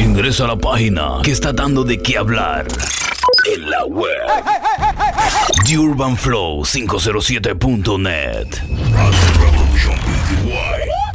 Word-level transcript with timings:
Ingresa 0.00 0.44
a 0.44 0.48
la 0.48 0.56
página 0.56 1.18
que 1.22 1.30
está 1.30 1.52
dando 1.52 1.84
de 1.84 2.00
qué 2.00 2.16
hablar 2.16 2.66
en 3.54 3.70
la 3.70 3.84
web. 3.84 4.26
The 5.66 5.76
Urban 5.76 6.16
Flow 6.16 6.64
507.net. 6.64 8.46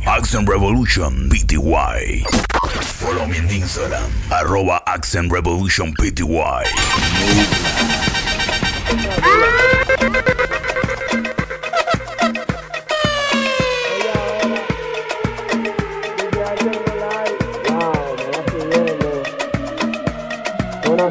Accent 0.06 0.48
Revolution 0.48 1.30
PTY. 1.30 2.24
Follow 3.00 3.28
me 3.28 3.38
en 3.38 3.50
Instagram. 3.50 4.04
Arroba 4.30 4.84
Accent 4.86 5.32
Revolution 5.32 5.92
PTY. 5.94 6.64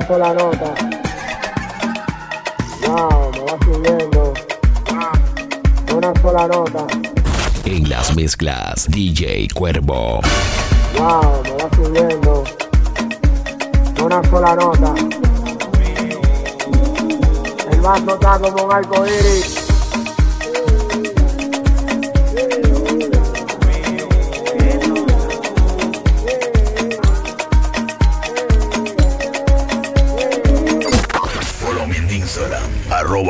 Una 0.06 0.18
sola 0.18 0.34
nota. 0.34 0.74
Wow, 2.86 3.32
me 3.32 3.40
va 3.40 3.58
subiendo. 3.64 4.34
Una 5.96 6.12
sola 6.20 6.46
nota. 6.46 6.86
En 7.64 7.88
las 7.88 8.14
mezclas, 8.14 8.86
DJ 8.90 9.48
Cuervo. 9.54 10.20
Wow, 10.98 11.42
me 11.44 11.52
va 11.52 11.70
subiendo. 11.74 12.44
Una 14.04 14.22
sola 14.28 14.54
nota. 14.54 14.94
El 17.70 17.80
vaso 17.80 18.14
está 18.14 18.38
como 18.38 18.64
un 18.64 18.72
arco 18.72 19.06
iris. 19.06 19.63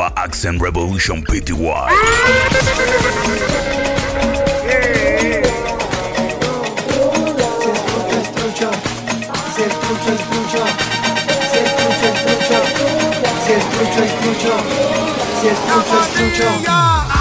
our 0.00 0.12
Accent 0.16 0.60
Revolution 0.60 1.22
PTY. 1.22 1.88
escucho. 16.16 17.13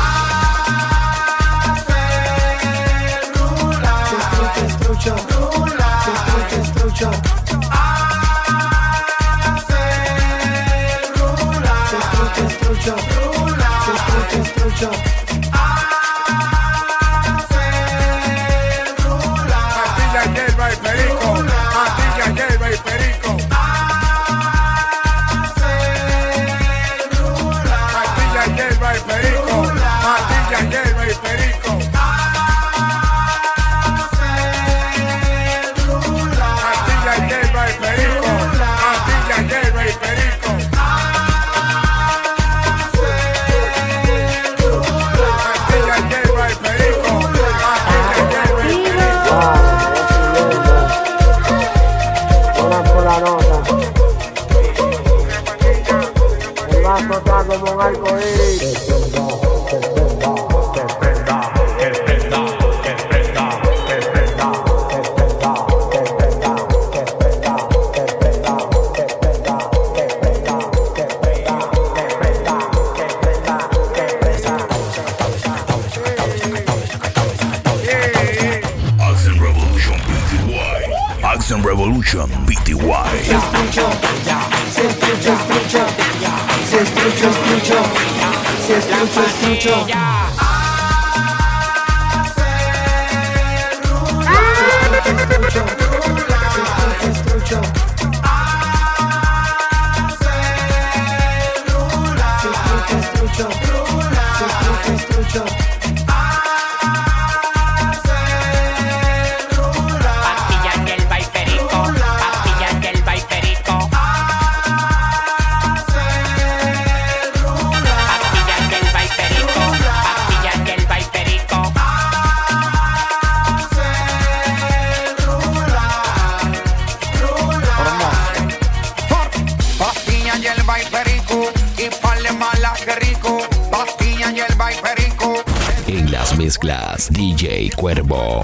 Mezclas, 136.44 137.08
DJ 137.10 137.72
Cuervo. 137.74 138.44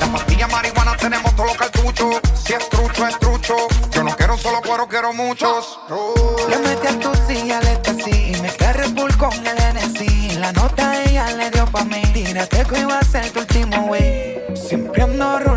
La 0.00 0.06
pastilla 0.12 0.46
marihuana 0.48 0.94
tenemos 0.98 1.34
todos 1.34 1.48
los 1.48 1.56
cartuchos 1.56 2.20
Si 2.34 2.52
es 2.52 2.68
trucho, 2.68 3.06
es 3.06 3.18
trucho 3.18 3.56
Yo 3.90 4.02
no 4.02 4.14
quiero 4.16 4.36
solo 4.36 4.60
cuero, 4.60 4.86
quiero 4.86 5.14
muchos 5.14 5.78
Le 6.50 6.58
metí 6.58 6.86
a 6.88 7.00
tu 7.00 7.10
silla, 7.26 7.60
le 7.62 7.80
así 7.90 8.32
y 8.32 8.40
me 8.42 8.50
quedé 8.50 8.72
Red 8.74 8.92
Bull 8.92 9.16
con 9.16 9.32
el 9.32 9.56
NSI. 9.74 10.36
La 10.38 10.52
nota 10.52 11.02
ella 11.04 11.30
le 11.36 11.50
dio 11.50 11.64
pa' 11.66 11.84
mí. 11.84 12.02
Tírate 12.12 12.64
que 12.64 12.80
iba 12.80 12.98
a 12.98 13.04
ser 13.04 13.30
tu 13.30 13.40
último 13.40 13.86
wey. 13.86 14.38
Siempre 14.54 15.02
ando 15.02 15.38
rulay, 15.38 15.51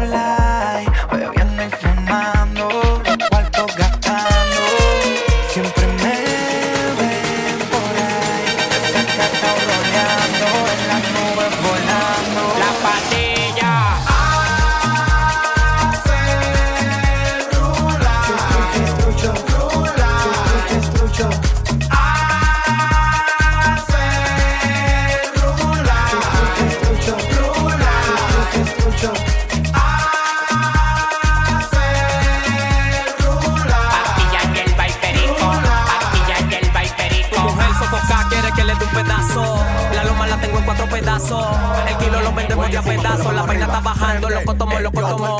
el 44.59 44.91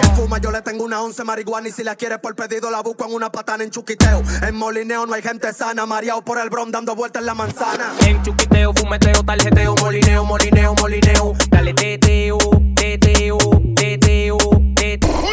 que 0.01 0.07
fuma 0.15 0.39
yo 0.39 0.51
le 0.51 0.62
tengo 0.62 0.83
una 0.83 1.01
once 1.01 1.23
marihuana 1.23 1.69
y 1.69 1.71
si 1.71 1.83
la 1.83 1.95
quiere 1.95 2.19
por 2.19 2.35
pedido 2.35 2.69
la 2.69 2.81
busco 2.81 3.06
en 3.06 3.13
una 3.13 3.31
patana 3.31 3.63
en 3.63 3.71
chuquiteo. 3.71 4.21
En 4.41 4.56
molineo 4.56 5.06
no 5.06 5.13
hay 5.13 5.21
gente 5.21 5.51
sana, 5.53 5.85
mareado 5.85 6.21
por 6.21 6.38
el 6.39 6.50
bron 6.50 6.71
dando 6.71 6.95
vueltas 6.95 7.21
en 7.21 7.27
la 7.27 7.33
manzana. 7.33 7.94
En 8.06 8.21
chuquiteo, 8.23 8.73
fumeteo, 8.73 9.23
tarjeteo, 9.23 9.75
molineo, 9.75 10.25
molineo, 10.25 10.75
molineo. 10.75 11.33
Dale 11.50 11.73
teteo, 11.73 12.38
teteo, 12.75 13.38
teteo, 13.75 14.38
teteo. 14.75 15.25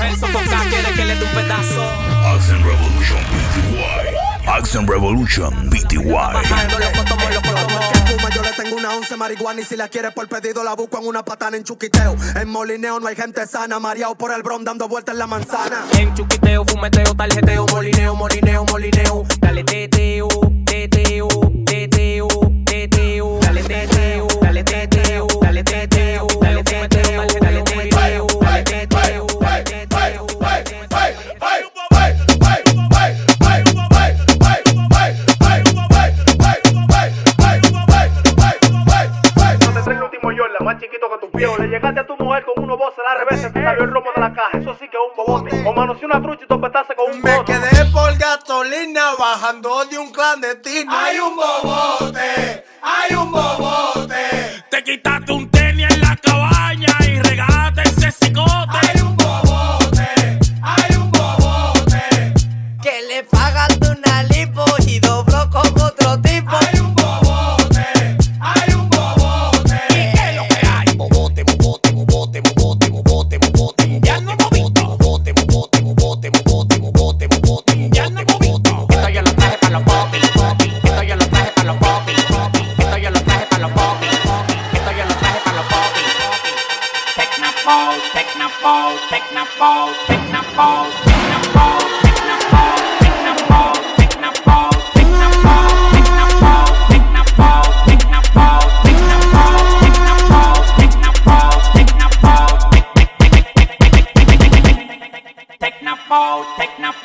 El 0.00 0.16
sofoca 0.16 0.62
quiere 0.68 0.92
que 0.94 1.04
le 1.04 1.14
dé 1.16 1.24
un 1.24 1.30
pedazo. 1.30 1.82
Action 2.24 2.62
Revolution 2.62 3.18
PTY. 3.18 3.67
Action 4.48 4.86
Revolution 4.86 5.52
fuma, 8.08 8.30
yo 8.34 8.42
le 8.42 8.52
tengo 8.52 8.76
una 8.76 8.96
once 8.96 9.16
marihuana 9.16 9.60
y 9.60 9.64
si 9.64 9.76
la 9.76 9.88
quiere 9.88 10.10
por 10.10 10.28
pedido 10.28 10.64
la 10.64 10.74
busco 10.74 10.98
en 10.98 11.06
una 11.06 11.24
patana 11.24 11.56
en 11.56 11.64
chuquiteo. 11.64 12.16
En 12.40 12.48
molineo 12.48 12.98
no 13.00 13.06
hay 13.06 13.16
gente 13.16 13.46
sana, 13.46 13.78
mareado 13.78 14.16
por 14.16 14.32
el 14.32 14.42
bron 14.42 14.64
dando 14.64 14.88
vueltas 14.88 15.14
en 15.14 15.18
la 15.18 15.26
manzana. 15.26 15.84
En 15.98 16.14
chuquiteo, 16.14 16.64
fumeteo, 16.64 17.14
tarjeteo, 17.14 17.66
molineo, 17.66 18.14
molineo, 18.14 18.64
molineo. 18.64 19.24
Dale 19.40 19.64
teteo, 19.64 20.28
un 45.10 45.16
bobote. 45.16 45.64
O 45.66 45.72
manoseé 45.72 46.06
una 46.06 46.20
trucha 46.22 46.44
y 46.44 46.48
topetaste 46.48 46.94
con 46.94 47.10
un 47.12 47.20
Me 47.22 47.36
bote. 47.36 47.52
quedé 47.52 47.84
por 47.92 48.16
gasolina 48.16 49.12
bajando 49.18 49.84
de 49.86 49.98
un 49.98 50.10
clandestino. 50.10 50.92
Hay 50.96 51.18
un 51.18 51.36
bobote, 51.36 52.64
hay 52.82 53.14
un 53.14 53.30
bobote. 53.32 54.64
Te 54.70 54.82
quitaste 54.84 55.32
un 55.32 55.50
tenis 55.50 55.86
en 55.90 56.00
la 56.00 56.16
cabaña 56.16 56.47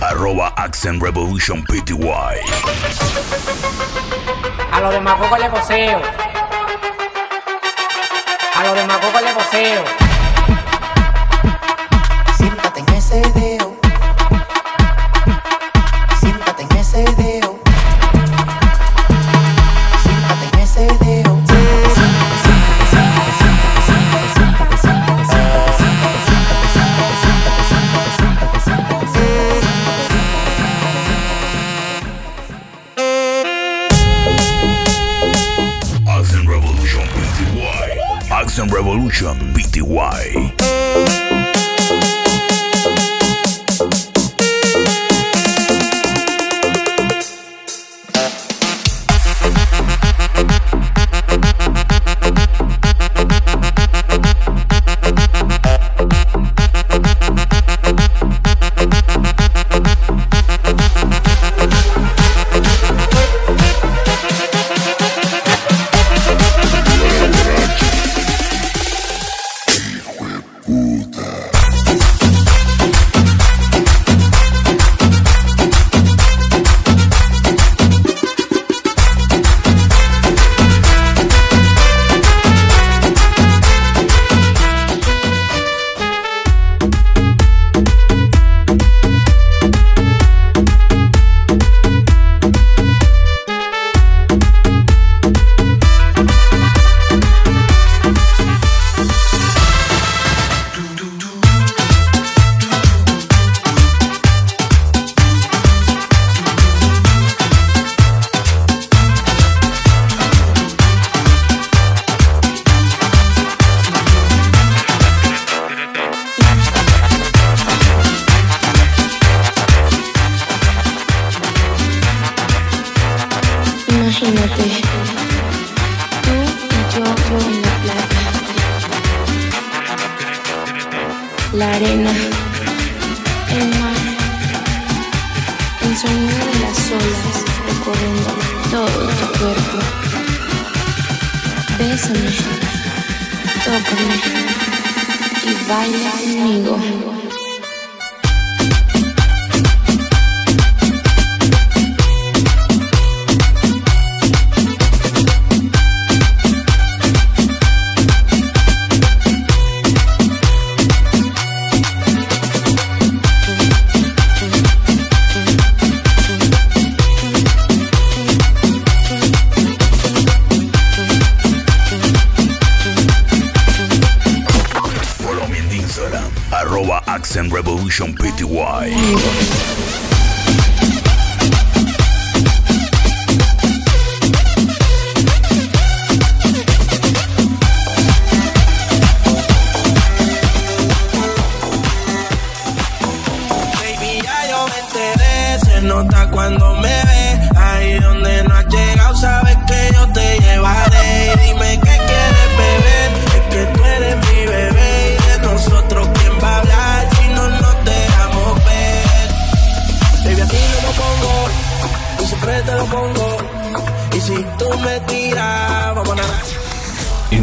Arroba 0.00 0.52
Accent 0.56 1.02
Revolution 1.02 1.62
PTY. 1.64 2.40
A 4.72 4.80
los 4.80 4.92
demás 4.92 5.16
poco 5.18 5.36
le 5.36 5.50
poseo. 5.50 6.00
A 8.54 8.64
los 8.64 8.74
demás 8.74 8.98
poco 8.98 9.20
le 9.20 9.32
poseo. 9.32 10.09
включен. 39.20 39.49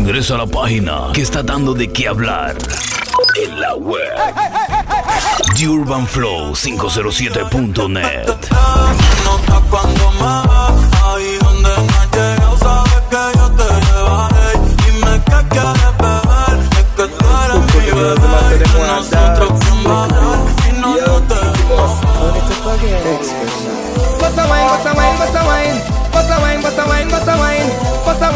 Ingresa 0.08 0.36
a 0.36 0.38
la 0.38 0.48
página 0.48 1.10
que 1.14 1.22
está 1.22 1.44
dando 1.44 1.74
de 1.74 1.92
qué 1.92 2.08
hablar 2.08 2.56
en 3.44 3.60
la 3.60 3.76
web. 3.76 4.16
urbantflow507.net 5.58 8.30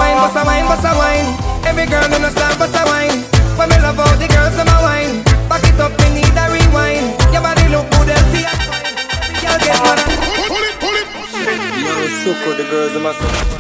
wine, 0.02 0.18
bust 0.18 0.38
a 0.38 0.42
wine, 0.44 0.66
bust 0.66 0.86
a 0.90 0.92
wine. 0.98 1.28
Every 1.70 1.86
girl 1.86 2.10
in 2.10 2.22
the 2.26 2.32
style 2.34 2.58
bust 2.58 2.76
a 2.76 2.84
wine. 2.90 3.22
When 3.58 3.70
me 3.70 3.78
love 3.86 4.00
all 4.02 4.16
the 4.18 4.28
girls 4.28 4.58
in 4.58 4.66
my 4.66 4.80
wine. 4.82 5.14
Back 5.50 5.64
it 5.70 5.80
up, 5.80 5.94
me 6.02 6.08
need 6.18 6.34
a 6.34 6.46
rewind. 6.50 7.14
Your 7.34 7.44
body 7.46 7.68
look 7.70 7.86
good, 7.94 8.10
healthy 8.10 8.42
and 8.50 8.60
fine. 8.66 8.86
Girl 9.42 9.60
get 9.62 9.78
mad 9.86 10.00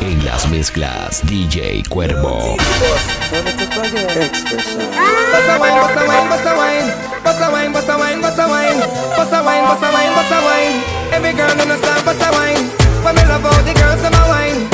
En 0.01 0.25
las 0.25 0.47
mezclas, 0.49 1.21
DJ 1.23 1.83
Cuervo. 1.89 2.57
Wine, 4.97 5.59
wine, 5.59 5.77
wine. 5.81 6.01
Wine, 6.07 6.29
wine, 6.29 6.55
wine. 6.57 6.91
Wine, 9.41 9.65
bust 9.67 9.81
wine, 9.81 10.13
bust 10.17 10.31
wine. 10.47 10.75
Every 11.11 11.33
girl 11.33 11.59
in 11.61 11.67
the 11.69 11.77
style 11.77 12.03
bust 12.05 12.23
wine. 12.31 12.63
When 13.03 13.15
me 13.15 13.23
love 13.25 13.45
all 13.45 13.63
the 13.63 13.73
girls 13.73 14.03
in 14.05 14.11
my 14.11 14.27
wine. 14.29 14.70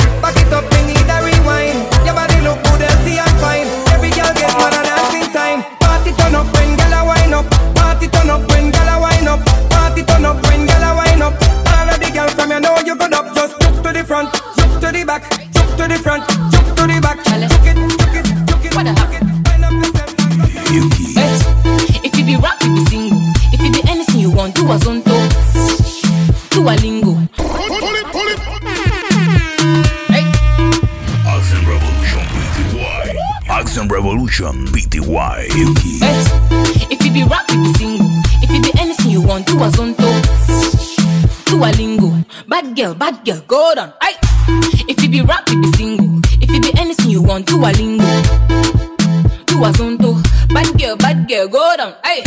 Accent 33.78 33.92
Revolution 33.92 34.66
PTY. 34.74 35.46
If 36.90 36.98
you 37.06 37.12
be 37.12 37.22
rap, 37.22 37.48
you 37.48 37.62
be 37.62 37.72
single. 37.78 38.08
If 38.42 38.50
you 38.50 38.60
be 38.60 38.72
anything 38.76 39.10
you 39.12 39.22
want, 39.22 39.46
do 39.46 39.54
a 39.62 39.68
zonto. 39.70 40.02
Do 41.46 41.62
a 41.62 41.70
lingo. 41.78 42.10
Bad 42.48 42.74
girl, 42.74 42.94
bad 42.94 43.24
girl, 43.24 43.40
go 43.46 43.74
down. 43.76 43.92
Aye. 44.00 44.18
If 44.88 45.00
you 45.00 45.08
be 45.08 45.20
rap, 45.22 45.48
you 45.48 45.62
be 45.62 45.70
single. 45.76 46.18
If 46.42 46.50
you 46.50 46.60
be 46.60 46.72
anything 46.76 47.10
you 47.10 47.22
want, 47.22 47.46
do 47.46 47.54
a 47.58 47.70
lingo. 47.70 48.02
Do 49.46 49.62
a 49.62 49.70
zonto. 49.70 50.18
Bad 50.52 50.76
girl, 50.76 50.96
bad 50.96 51.28
girl, 51.28 51.46
go 51.46 51.76
down. 51.76 51.94
Aye. 52.02 52.22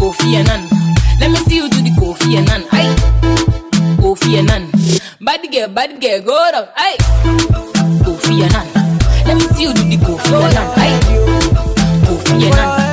Kofi 0.00 0.32
Annan. 0.32 0.64
Let 1.20 1.30
me 1.30 1.36
see 1.44 1.56
you 1.56 1.68
do 1.68 1.76
the 1.82 1.90
Kofi 2.00 2.38
Annan. 2.38 2.64
Aye. 2.72 2.96
Kofi 4.00 4.38
Annan. 4.38 4.70
Bad 5.20 5.52
girl, 5.52 5.68
bad 5.68 6.00
girl, 6.00 6.22
go 6.22 6.50
down. 6.52 6.68
Aye. 6.74 6.96
Kofi 8.00 8.40
Annan 8.48 8.87
tí 9.58 9.64
òdìdí 9.70 9.96
kò 10.06 10.12
fi 10.22 10.30
yẹn 10.32 10.54
náà 10.54 10.64
láì 10.76 10.92
kò 12.06 12.14
fi 12.24 12.32
yẹn 12.42 12.54
náà. 12.56 12.88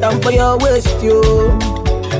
Down 0.00 0.20
for 0.22 0.30
your 0.30 0.56
waist, 0.58 1.02
yo. 1.02 1.20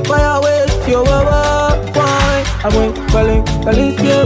For 0.07 0.17
your 0.17 0.41
waist, 0.43 0.87
yo. 0.89 1.03
Why? 1.03 2.43
I'm 2.65 2.93
calling, 3.11 3.45
calling 3.63 3.95
you. 4.05 4.19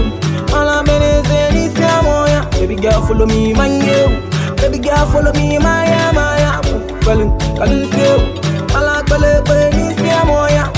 All 0.55 0.67
I'm 0.67 0.89
in 0.89 1.01
is 1.01 1.29
in 1.29 1.53
this 1.53 1.77
Moya. 2.03 2.47
Baby 2.53 2.75
girl, 2.75 3.05
follow 3.05 3.25
me, 3.27 3.53
my 3.53 3.67
yo. 3.67 4.07
Baby 4.55 4.79
girl, 4.79 5.05
follow 5.11 5.33
me, 5.33 5.59
my 5.59 5.85
yeah, 5.85 6.11
my 6.11 6.37
yeah. 6.39 6.61
Calling, 7.01 7.31
calling 7.57 7.85
you. 7.99 8.13
All 8.75 8.87
I 8.87 9.03
call 9.05 9.23
it, 9.23 9.45
but 9.45 9.75
in 9.75 9.95
this 9.95 9.99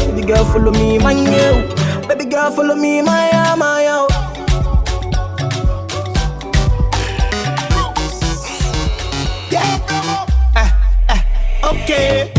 Baby 0.07 0.27
girl, 0.27 0.45
follow 0.45 0.71
me, 0.71 0.97
my 0.97 1.13
yo. 1.13 1.69
Baby 2.07 2.25
girl, 2.25 2.51
follow 2.51 2.75
me, 2.75 3.01
my 3.01 3.29
yeah, 3.31 3.55
Okay. 11.81 12.31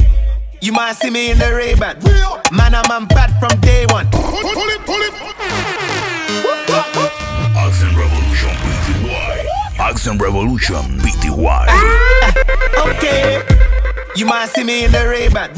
You 0.60 0.72
might 0.72 0.94
see 0.94 1.10
me 1.10 1.30
in 1.30 1.38
the 1.38 1.54
Ray-Ban. 1.54 1.98
Man, 2.52 2.74
I'm, 2.74 2.90
I'm 2.90 3.06
bad 3.06 3.38
from 3.38 3.60
day 3.60 3.84
one. 3.90 4.08
Pull 4.10 4.34
it, 4.34 4.80
pull 4.86 5.02
it. 5.02 5.12
Accent 7.56 7.96
Revolution 7.96 8.50
PTY. 8.64 9.46
Accent 9.78 10.20
Revolution 10.22 10.82
PTY. 11.00 11.66
Okay. 12.84 13.42
You 14.16 14.26
might 14.26 14.46
see 14.50 14.62
me 14.64 14.84
in 14.84 14.92
the 14.92 15.06
Ray-Ban. 15.08 15.50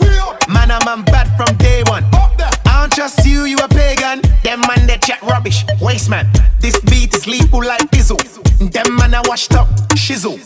Man, 0.48 0.70
I'm, 0.70 0.86
I'm 0.86 1.04
bad 1.04 1.28
from 1.36 1.56
day 1.56 1.82
one. 1.88 2.04
I 2.12 2.80
don't 2.80 2.92
trust 2.92 3.24
you, 3.26 3.44
you 3.44 3.56
a 3.58 3.68
pagan. 3.68 4.20
Them 4.42 4.60
man, 4.60 4.86
they 4.86 4.96
chat 4.98 5.20
rubbish. 5.22 5.64
Waste 5.80 6.08
man. 6.08 6.26
This 6.60 6.78
beat 6.80 7.14
is 7.14 7.26
lethal 7.26 7.60
like 7.64 7.82
Bizzle. 7.90 8.18
Them 8.72 8.96
man, 8.96 9.14
I 9.14 9.22
washed 9.26 9.54
up. 9.54 9.68
Shizzle. 9.94 10.38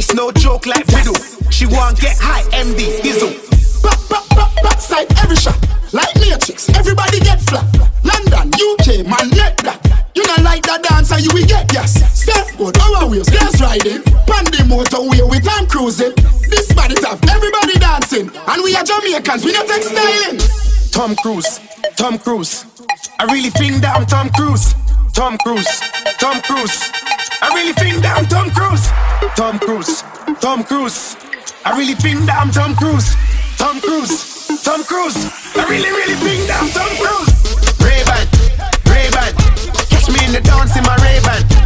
It's 0.00 0.14
no 0.14 0.32
joke 0.32 0.64
like 0.64 0.86
riddle. 0.96 1.14
She 1.52 1.66
want 1.66 2.00
get 2.00 2.16
high, 2.16 2.40
MD, 2.56 3.04
Dizzle. 3.04 3.36
Back, 3.84 4.00
back, 4.08 4.24
back, 4.32 4.48
backside 4.64 5.12
every 5.20 5.36
shot. 5.36 5.60
Like 5.92 6.08
Matrix, 6.16 6.70
everybody 6.70 7.20
get 7.20 7.36
flat. 7.42 7.68
London, 8.00 8.48
UK, 8.48 9.04
man, 9.04 9.28
let 9.36 9.60
that. 9.60 9.76
You 10.14 10.24
not 10.24 10.40
like 10.40 10.64
that 10.64 10.80
dancer, 10.88 11.20
you 11.20 11.28
will 11.36 11.44
get 11.44 11.70
yes. 11.74 12.00
Surfboard, 12.16 12.80
our 12.80 13.10
wheels, 13.12 13.28
dance 13.28 13.60
riding. 13.60 14.00
Pandy 14.24 14.64
motorway, 14.64 15.20
we 15.28 15.36
time 15.38 15.68
cruising. 15.68 16.16
This 16.48 16.72
body 16.72 16.96
tough, 16.96 17.20
everybody 17.28 17.76
dancing. 17.76 18.32
And 18.32 18.64
we 18.64 18.72
are 18.80 18.84
Jamaicans, 18.88 19.44
we 19.44 19.52
not 19.52 19.68
take 19.68 19.84
styling. 19.84 20.40
Tom 20.96 21.12
Cruise, 21.16 21.60
Tom 22.00 22.16
Cruise. 22.16 22.64
I 23.20 23.28
really 23.28 23.50
think 23.50 23.84
that 23.84 24.00
I'm 24.00 24.06
Tom 24.06 24.30
Cruise. 24.32 24.72
Tom 25.12 25.36
Cruise, 25.44 25.68
Tom 26.16 26.40
Cruise. 26.40 26.88
I 27.42 27.48
really 27.54 27.72
think 27.72 28.02
that 28.02 28.18
I'm 28.18 28.26
Tom 28.28 28.50
Cruise. 28.52 28.84
Tom 29.34 29.58
Cruise, 29.58 30.02
Tom 30.40 30.62
Cruise. 30.62 31.16
I 31.64 31.76
really 31.76 31.94
think 31.94 32.20
that 32.26 32.36
I'm 32.36 32.50
Tom 32.50 32.76
Cruise. 32.76 33.16
Tom 33.56 33.80
Cruise, 33.80 34.60
Tom 34.62 34.84
Cruise. 34.84 35.16
I 35.56 35.64
really, 35.64 35.88
really 35.88 36.20
think 36.20 36.46
that 36.48 36.60
I'm 36.60 36.68
Tom 36.68 36.92
Cruise. 37.00 37.32
Ray-Ban, 37.80 38.28
Ray-Ban. 38.92 39.32
Catch 39.88 40.08
me 40.12 40.20
in 40.26 40.32
the 40.32 40.40
dance 40.44 40.76
in 40.76 40.84
my 40.84 40.96
Ray-Ban. 41.00 41.59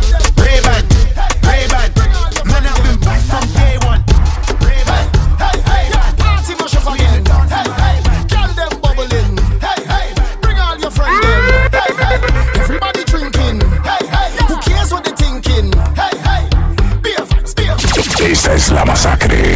Esta 18.24 18.54
es 18.54 18.70
la 18.70 18.86
masacre. 18.86 19.54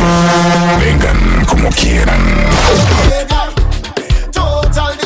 Vengan 0.78 1.46
como 1.46 1.70
quieran. 1.70 2.20
Total 4.30 4.98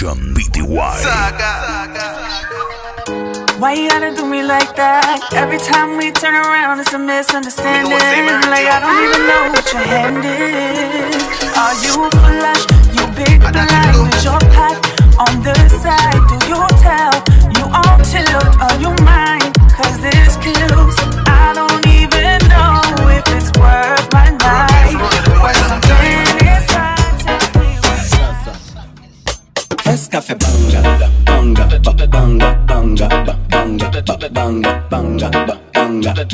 Action 0.00 0.34
Revolution 0.34 0.34
PTY. 0.34 1.60
Why 3.60 3.74
you 3.74 3.90
gotta 3.90 4.14
do 4.16 4.24
me 4.24 4.42
like 4.42 4.74
that? 4.76 5.20
Every 5.34 5.58
time 5.58 5.98
we 5.98 6.10
turn 6.10 6.34
around, 6.34 6.80
it's 6.80 6.92
a 6.94 6.98
misunderstanding. 6.98 7.92
Like 7.92 8.66
I 8.66 8.80
don't 8.80 9.04
even 9.04 9.26
know 9.28 9.52
what 9.52 9.72
your 9.72 9.82
hand 9.82 10.24
is. 10.24 11.20
Are 11.52 11.76
you 11.84 12.04
a 12.04 12.10
flash? 12.10 12.64
You 12.96 13.04
big 13.12 13.40
blind 13.40 14.00
with 14.00 14.24
your 14.24 14.40
pack 14.56 14.80
on 15.18 15.42
the 15.42 15.54
side. 15.68 16.22
Do 16.28 16.36
you 16.48 16.56
tell? 16.80 17.29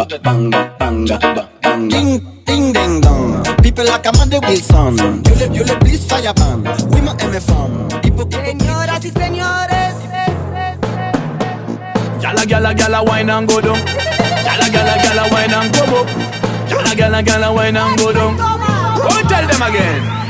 Banga, 0.05 0.77
banga, 0.79 1.19
banga. 1.19 1.89
Ding, 1.89 2.21
ding, 2.45 2.73
ding, 2.73 3.01
dong. 3.01 3.43
People 3.63 3.85
like 3.87 4.07
Amanda 4.07 4.41
Wilson. 4.41 5.23
You 5.25 5.35
le, 5.35 5.55
you 5.55 5.65
le, 5.65 5.75
please 5.81 6.05
fire 6.07 6.33
ban. 6.35 6.63
Oui, 6.91 7.01
ma 7.01 7.13
aime 7.21 7.41
femme. 7.41 7.89
Señoras 8.31 9.05
y 9.05 9.11
señores. 9.11 9.95
Gala, 12.21 12.45
gala, 12.45 12.75
gala, 12.75 13.03
wine 13.03 13.31
and 13.31 13.49
go 13.49 13.61
down. 13.61 13.79
Gala, 14.45 14.69
gala, 14.71 14.97
gala, 15.03 15.29
wine 15.31 15.55
and 15.55 15.73
go 15.73 16.01
up. 16.01 16.09
Gala, 16.69 16.95
gala, 16.95 17.23
gala, 17.23 17.53
wine 17.53 17.77
and 17.77 17.99
go 17.99 18.13
down. 18.13 18.37
Go 18.37 19.09
tell 19.29 19.47
them 19.47 19.63
again. 19.63 20.26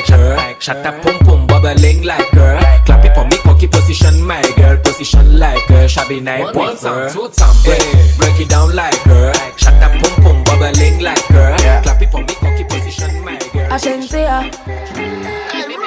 Like 0.00 0.08
her. 0.08 0.60
Shut 0.60 0.86
up, 0.86 1.02
pum 1.02 1.18
pum, 1.20 1.46
bubbling 1.46 2.02
like 2.02 2.28
her. 2.30 2.58
Clap 2.84 3.04
it 3.04 3.14
for 3.14 3.24
me, 3.24 3.36
cocky 3.38 3.66
position, 3.66 4.22
my 4.24 4.42
girl. 4.56 4.76
Position 4.78 5.38
like 5.38 5.62
her. 5.68 5.88
Shabby 5.88 6.20
night, 6.20 6.54
one 6.54 6.76
time, 6.76 7.10
two 7.10 7.28
time, 7.28 7.54
break. 7.64 7.82
Break 8.16 8.40
it 8.40 8.48
down 8.48 8.74
like 8.74 8.94
her. 9.04 9.32
Shut 9.56 9.74
up, 9.74 9.92
pum 10.02 10.22
pum, 10.22 10.44
bubbling 10.44 11.00
like 11.00 11.24
her. 11.26 11.56
Clap 11.82 12.02
it 12.02 12.10
for 12.10 12.20
me, 12.20 12.34
cocky 12.34 12.64
position, 12.64 13.24
my 13.24 13.38
girl. 13.52 13.70
Agencia. 13.70 14.42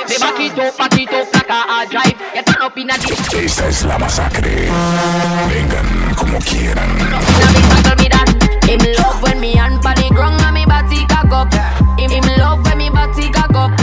Me 0.03 0.15
ah. 0.15 0.19
back 0.19 0.39
it 0.39 0.59
up, 0.59 0.77
back 0.77 0.99
it 0.99 1.13
up 1.13 1.33
like 1.33 1.49
a 1.49 1.89
drive. 1.89 2.35
You 2.35 2.43
turn 2.43 2.61
up 2.61 2.77
in 2.77 2.89
Esta 2.89 3.67
es 3.67 3.83
la 3.85 3.97
masacre. 3.97 4.69
Vengan 5.49 6.15
como 6.15 6.39
quieran. 6.39 6.89
Him 8.63 8.79
love 8.97 9.21
when 9.21 9.39
me 9.39 9.53
hand 9.55 9.81
pa 9.83 9.93
the 9.93 10.09
ground 10.09 10.41
and 10.41 10.53
me 10.53 10.65
body 10.65 11.05
cock 11.05 11.31
up. 11.31 11.53
Him, 11.99 12.09
him 12.09 12.23
love 12.39 12.63
when 12.65 12.77
me 12.77 12.89
body 12.89 13.29
cock 13.29 13.53
up. 13.53 13.82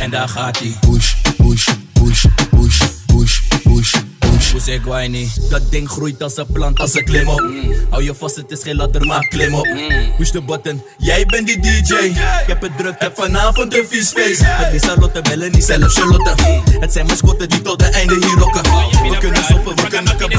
En 0.00 0.10
daar 0.10 0.28
gaat 0.28 0.58
hij. 0.58 0.76
Push, 0.80 1.14
push, 1.36 1.68
push, 1.92 2.24
push, 2.50 2.80
push, 3.06 3.40
push, 3.60 3.94
Guayni. 4.82 5.30
Dat 5.50 5.70
ding 5.70 5.88
groeit 5.88 6.22
als 6.22 6.36
een 6.36 6.46
plant 6.46 6.80
als 6.80 6.94
een 6.94 7.04
klim 7.04 7.28
op. 7.28 7.44
Hou 7.90 8.02
je 8.02 8.14
vast, 8.14 8.36
het 8.36 8.50
is 8.50 8.62
geen 8.62 8.76
ladder, 8.76 9.06
maar 9.06 9.28
klim 9.28 9.54
op. 9.54 9.68
Push 10.16 10.30
de 10.30 10.42
button, 10.42 10.82
jij 10.98 11.26
bent 11.26 11.46
die 11.46 11.60
DJ. 11.60 11.94
Ik 11.94 12.46
heb 12.46 12.62
het 12.62 12.78
druk, 12.78 12.94
heb 12.98 13.16
vanavond 13.16 13.74
een 13.74 13.86
vies 13.88 14.08
feest. 14.08 14.40
Met 14.58 14.70
die 14.70 14.80
salotte 14.80 15.22
bellen, 15.22 15.52
niet 15.52 15.64
zelf 15.64 15.92
Charlotte. 15.92 16.34
Het 16.80 16.92
zijn 16.92 17.06
mascotten 17.06 17.48
die 17.48 17.62
tot 17.62 17.78
de 17.78 17.86
einde 17.86 18.14
hier 18.14 18.38
rocken. 18.38 18.62
We 18.62 19.16
kunnen 19.18 19.44
stoppen, 19.44 19.76
we 19.76 19.86
kunnen 19.88 20.16
kappen. 20.16 20.38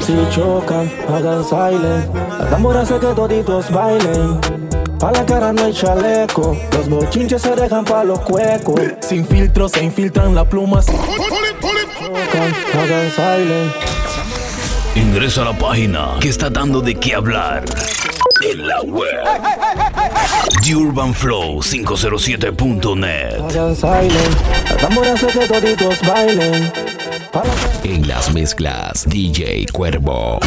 Si 0.00 0.14
chocan, 0.34 0.90
hagan 1.08 1.44
silent. 1.44 2.12
La 2.38 2.50
tambora 2.50 2.80
hace 2.80 2.98
que 2.98 3.06
toditos 3.14 3.70
bailen. 3.70 4.40
Pa' 4.98 5.12
la 5.12 5.24
cara 5.24 5.52
no 5.52 5.64
hay 5.64 5.72
chaleco. 5.72 6.56
Los 6.72 6.88
bochinches 6.88 7.40
se 7.42 7.54
dejan 7.54 7.84
pa' 7.84 8.02
los 8.04 8.18
cuecos. 8.20 8.80
Sin 9.00 9.24
filtro 9.26 9.68
se 9.68 9.84
infiltran 9.84 10.34
las 10.34 10.46
plumas. 10.46 10.86
Chocan, 10.86 12.54
hagan 12.74 13.10
silent. 13.10 13.72
Ingresa 14.96 15.42
a 15.42 15.44
la 15.46 15.56
página 15.56 16.16
que 16.20 16.28
está 16.28 16.50
dando 16.50 16.80
de 16.80 16.96
qué 16.96 17.14
hablar 17.14 17.64
en 18.50 18.66
la 18.66 18.80
web. 18.82 19.24
TheUrbanFlow507.net. 20.62 23.40
Hagan 23.40 23.76
silent. 23.76 24.36
La 24.68 24.76
tambora 24.76 25.12
hace 25.12 25.26
que 25.28 25.46
toditos 25.46 26.00
bailen. 26.02 26.89
La 27.32 27.42
En 27.84 28.08
las 28.08 28.32
mezclas, 28.32 29.04
DJ 29.06 29.66
Cuervo. 29.72 30.40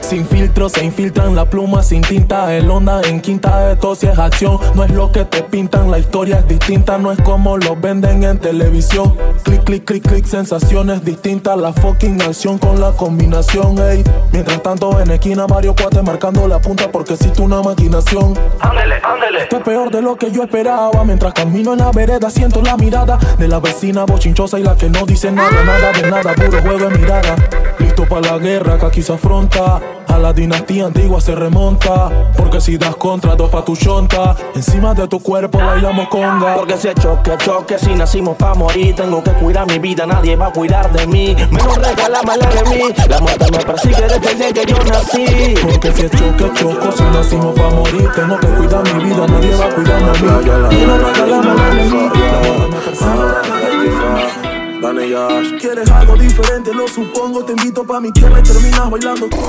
Sin 0.00 0.24
filtro 0.24 0.68
se 0.68 0.84
infiltran 0.84 1.34
las 1.34 1.46
plumas 1.46 1.88
sin 1.88 2.02
tinta 2.02 2.54
El 2.54 2.70
onda 2.70 3.02
en 3.02 3.20
quinta 3.20 3.66
de 3.66 3.76
tos 3.76 4.04
y 4.04 4.06
es 4.06 4.18
acción. 4.18 4.58
No 4.74 4.84
es 4.84 4.90
lo 4.92 5.10
que 5.10 5.24
te 5.24 5.42
pintan, 5.42 5.90
la 5.90 5.98
historia 5.98 6.38
es 6.38 6.48
distinta 6.48 6.98
No 6.98 7.10
es 7.10 7.20
como 7.22 7.56
lo 7.56 7.74
venden 7.74 8.22
en 8.22 8.38
televisión. 8.38 9.16
Clic, 9.42 9.64
clic, 9.64 9.84
clic, 9.84 10.06
clic, 10.06 10.24
sensaciones 10.24 11.04
distintas 11.04 11.56
La 11.56 11.72
fucking 11.72 12.22
acción 12.22 12.58
con 12.58 12.80
la 12.80 12.92
combinación, 12.92 13.78
ey. 13.78 14.04
Mientras 14.32 14.62
tanto 14.62 15.00
en 15.00 15.10
esquina 15.10 15.46
Mario 15.46 15.74
Cuate 15.74 16.02
marcando 16.02 16.46
la 16.46 16.60
punta 16.60 16.90
Porque 16.92 17.14
existe 17.14 17.42
una 17.42 17.60
maquinación. 17.60 18.34
Ándele, 18.60 18.96
ándele. 19.02 19.42
Esto 19.42 19.56
es 19.56 19.62
peor 19.62 19.90
de 19.90 20.02
lo 20.02 20.16
que 20.16 20.30
yo 20.30 20.44
esperaba. 20.44 21.04
Mientras 21.04 21.32
camino 21.34 21.72
en 21.72 21.80
la 21.80 21.90
vereda 21.90 22.30
siento 22.30 22.62
la 22.62 22.76
mirada 22.76 23.18
De 23.36 23.48
la 23.48 23.58
vecina 23.58 24.04
bochinchosa 24.04 24.58
y 24.58 24.62
la 24.62 24.76
que 24.76 24.88
no 24.88 25.04
dice 25.04 25.32
nada 25.32 25.64
Nada 25.64 25.87
de 25.92 26.10
nada, 26.10 26.34
puro 26.34 26.60
juego 26.60 26.88
de 26.88 26.98
mirada. 26.98 27.36
Listo 27.78 28.04
para 28.06 28.32
la 28.32 28.38
guerra 28.38 28.78
que 28.78 28.86
aquí 28.86 29.02
se 29.02 29.12
afronta. 29.12 29.80
A 30.08 30.18
la 30.18 30.32
dinastía 30.32 30.86
antigua 30.86 31.20
se 31.20 31.34
remonta. 31.34 32.10
Porque 32.36 32.60
si 32.60 32.78
das 32.78 32.96
contra, 32.96 33.36
dos 33.36 33.50
pa' 33.50 33.64
tu 33.64 33.76
chonta. 33.76 34.34
Encima 34.54 34.94
de 34.94 35.06
tu 35.06 35.20
cuerpo 35.20 35.58
bailamos 35.58 36.08
conga. 36.08 36.56
Porque 36.56 36.76
si 36.76 36.88
es 36.88 36.94
choque, 36.94 37.32
choque, 37.38 37.78
si 37.78 37.94
nacimos 37.94 38.36
pa' 38.36 38.54
morir 38.54 38.94
Tengo 38.94 39.22
que 39.22 39.32
cuidar 39.32 39.66
mi 39.66 39.78
vida, 39.78 40.06
nadie 40.06 40.34
va 40.36 40.46
a 40.46 40.52
cuidar 40.52 40.90
de 40.92 41.06
mí. 41.06 41.36
Menos 41.50 41.76
regálame 41.76 42.36
la 42.36 42.46
de 42.48 42.64
mí. 42.70 42.94
La 43.08 43.18
muerte 43.20 43.46
me 43.52 43.58
persigue 43.58 44.02
desde 44.02 44.30
el 44.30 44.38
día 44.38 44.52
que 44.52 44.72
yo 44.72 44.84
nací. 44.84 45.54
Porque 45.62 45.92
si 45.92 46.02
es 46.02 46.10
choque, 46.10 46.50
choco, 46.54 46.92
si 46.92 47.02
nacimos 47.04 47.54
pa' 47.54 47.70
morir 47.70 48.10
Tengo 48.14 48.38
que 48.38 48.46
cuidar 48.46 48.82
mi 48.94 49.04
vida, 49.04 49.26
nadie 49.26 49.54
va 49.54 49.64
a 49.66 49.74
cuidarme 49.74 50.08
a 50.08 50.12
mí. 50.12 50.76
Menos 50.76 50.98
regálame 51.02 51.54
la 51.54 51.68
de 51.74 51.82
mí. 51.90 52.10
La 52.18 52.38
muerte 52.40 52.66
me 52.70 52.78
persigue 52.80 54.47
Dale 54.80 55.10
ya. 55.10 55.28
¿Quieres 55.58 55.90
algo 55.90 56.16
diferente? 56.16 56.72
Lo 56.72 56.86
supongo. 56.86 57.44
Te 57.44 57.52
invito 57.52 57.84
pa' 57.84 58.00
mi 58.00 58.12
tierra 58.12 58.38
y 58.38 58.42
terminas 58.42 58.90
bailando. 58.90 59.28
Yo 59.28 59.36
no 59.36 59.48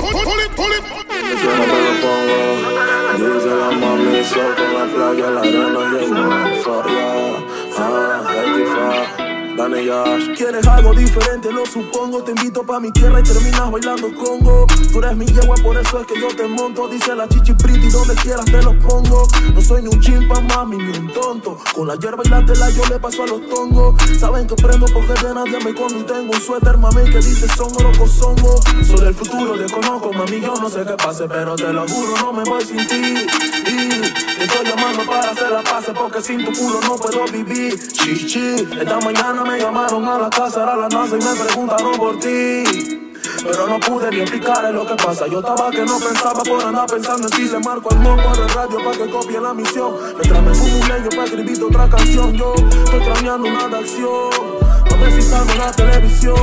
me 1.67 1.79
lo 1.85 1.93
pongo. 2.01 2.37
Dice 3.19 3.47
la 3.47 3.71
mami, 3.71 4.23
sol 4.23 4.55
con 4.55 4.73
la 4.73 4.85
playa, 4.93 5.29
la 5.31 5.41
arena 5.41 5.79
y 5.91 6.03
el 6.03 6.11
mar. 6.11 6.49
¿Quieres 10.37 10.65
algo 10.67 10.93
diferente? 10.93 11.51
Lo 11.51 11.65
supongo. 11.65 12.23
Te 12.23 12.31
invito 12.31 12.63
pa' 12.63 12.79
mi 12.79 12.91
tierra 12.91 13.19
y 13.19 13.23
terminas 13.23 13.69
bailando 13.69 14.07
congo. 14.15 14.65
Tú 14.93 14.99
eres 14.99 15.17
mi 15.17 15.25
yegua, 15.25 15.55
por 15.61 15.75
eso 15.75 15.99
es 15.99 16.07
que 16.07 16.17
yo 16.17 16.27
te 16.29 16.47
monto. 16.47 16.87
Dice 16.87 17.13
la 17.13 17.27
chichi 17.27 17.53
pretty, 17.55 17.89
donde 17.89 18.15
quieras 18.15 18.45
te 18.45 18.61
los 18.61 18.75
pongo. 18.75 19.27
No 19.53 19.61
soy 19.61 19.81
ni 19.81 19.89
un 19.89 19.99
chimpa, 19.99 20.39
mami, 20.39 20.77
ni 20.77 20.97
un 20.97 21.11
tonto. 21.11 21.57
Con 21.75 21.87
la 21.89 21.95
hierba 21.95 22.23
y 22.23 22.29
la 22.29 22.45
tela 22.45 22.69
yo 22.69 22.85
le 22.85 22.99
paso 22.99 23.23
a 23.23 23.27
los 23.27 23.49
tongos. 23.49 24.01
Saben 24.17 24.47
que 24.47 24.55
prendo 24.55 24.85
porque 24.93 25.13
de 25.21 25.33
nadie 25.33 25.59
me 25.61 25.71
y 25.71 26.03
tengo 26.03 26.31
un 26.31 26.41
suéter, 26.41 26.77
mami, 26.77 27.03
que 27.11 27.17
dice 27.17 27.47
son 27.49 27.73
oro 27.75 28.07
songo. 28.07 28.61
Soy 28.81 29.01
del 29.01 29.13
futuro, 29.13 29.57
desconozco, 29.57 30.13
mami, 30.13 30.39
yo 30.39 30.53
no 30.55 30.69
sé 30.69 30.85
qué 30.85 30.93
pase, 30.93 31.27
pero 31.27 31.57
te 31.57 31.73
lo 31.73 31.85
juro, 31.85 32.13
no 32.21 32.31
me 32.31 32.43
voy 32.45 32.63
sin 32.63 32.77
ti. 32.87 33.27
Estoy 34.43 34.65
llamando 34.65 35.05
para 35.05 35.31
hacer 35.31 35.51
la 35.51 35.61
paz, 35.61 35.85
porque 35.95 36.21
sin 36.21 36.45
tu 36.45 36.51
culo 36.51 36.79
no 36.81 36.95
puedo 36.95 37.25
vivir. 37.25 37.77
Chichi, 37.91 38.55
esta 38.79 38.99
mañana 38.99 39.43
me 39.43 39.59
llamaron 39.59 40.07
a 40.07 40.17
la 40.17 40.29
casa, 40.29 40.63
a 40.63 40.75
la 40.75 40.89
NASA 40.89 41.17
y 41.17 41.23
me 41.23 41.45
preguntaron 41.45 41.97
por 41.97 42.19
ti. 42.19 42.63
Pero 43.43 43.67
no 43.67 43.79
pude 43.79 44.09
ni 44.11 44.21
explicarle 44.21 44.73
lo 44.73 44.85
que 44.85 44.95
pasa. 44.95 45.27
Yo 45.27 45.39
estaba 45.39 45.69
que 45.71 45.85
no 45.85 45.99
pensaba 45.99 46.43
por 46.43 46.63
andar 46.63 46.87
pensando 46.87 47.27
en 47.27 47.33
ti. 47.33 47.49
Le 47.49 47.59
marco 47.59 47.89
al 47.91 47.99
moco 47.99 48.35
de 48.35 48.47
radio 48.47 48.77
para 48.83 48.97
que 48.97 49.09
copie 49.09 49.39
la 49.39 49.53
misión. 49.53 49.93
Me 50.17 50.53
fumo 50.53 50.79
un 50.79 50.87
leño 50.87 51.09
para 51.09 51.23
escribir 51.25 51.63
otra 51.63 51.89
canción. 51.89 52.33
Yo 52.33 52.53
estoy 52.55 52.99
extrañando 52.99 53.47
una 53.47 53.77
acción. 53.77 54.68
A 54.99 55.01
ver 55.01 55.13
si 55.13 55.21
salgo 55.21 55.51
en 55.51 55.59
la 55.59 55.71
televisión. 55.71 56.35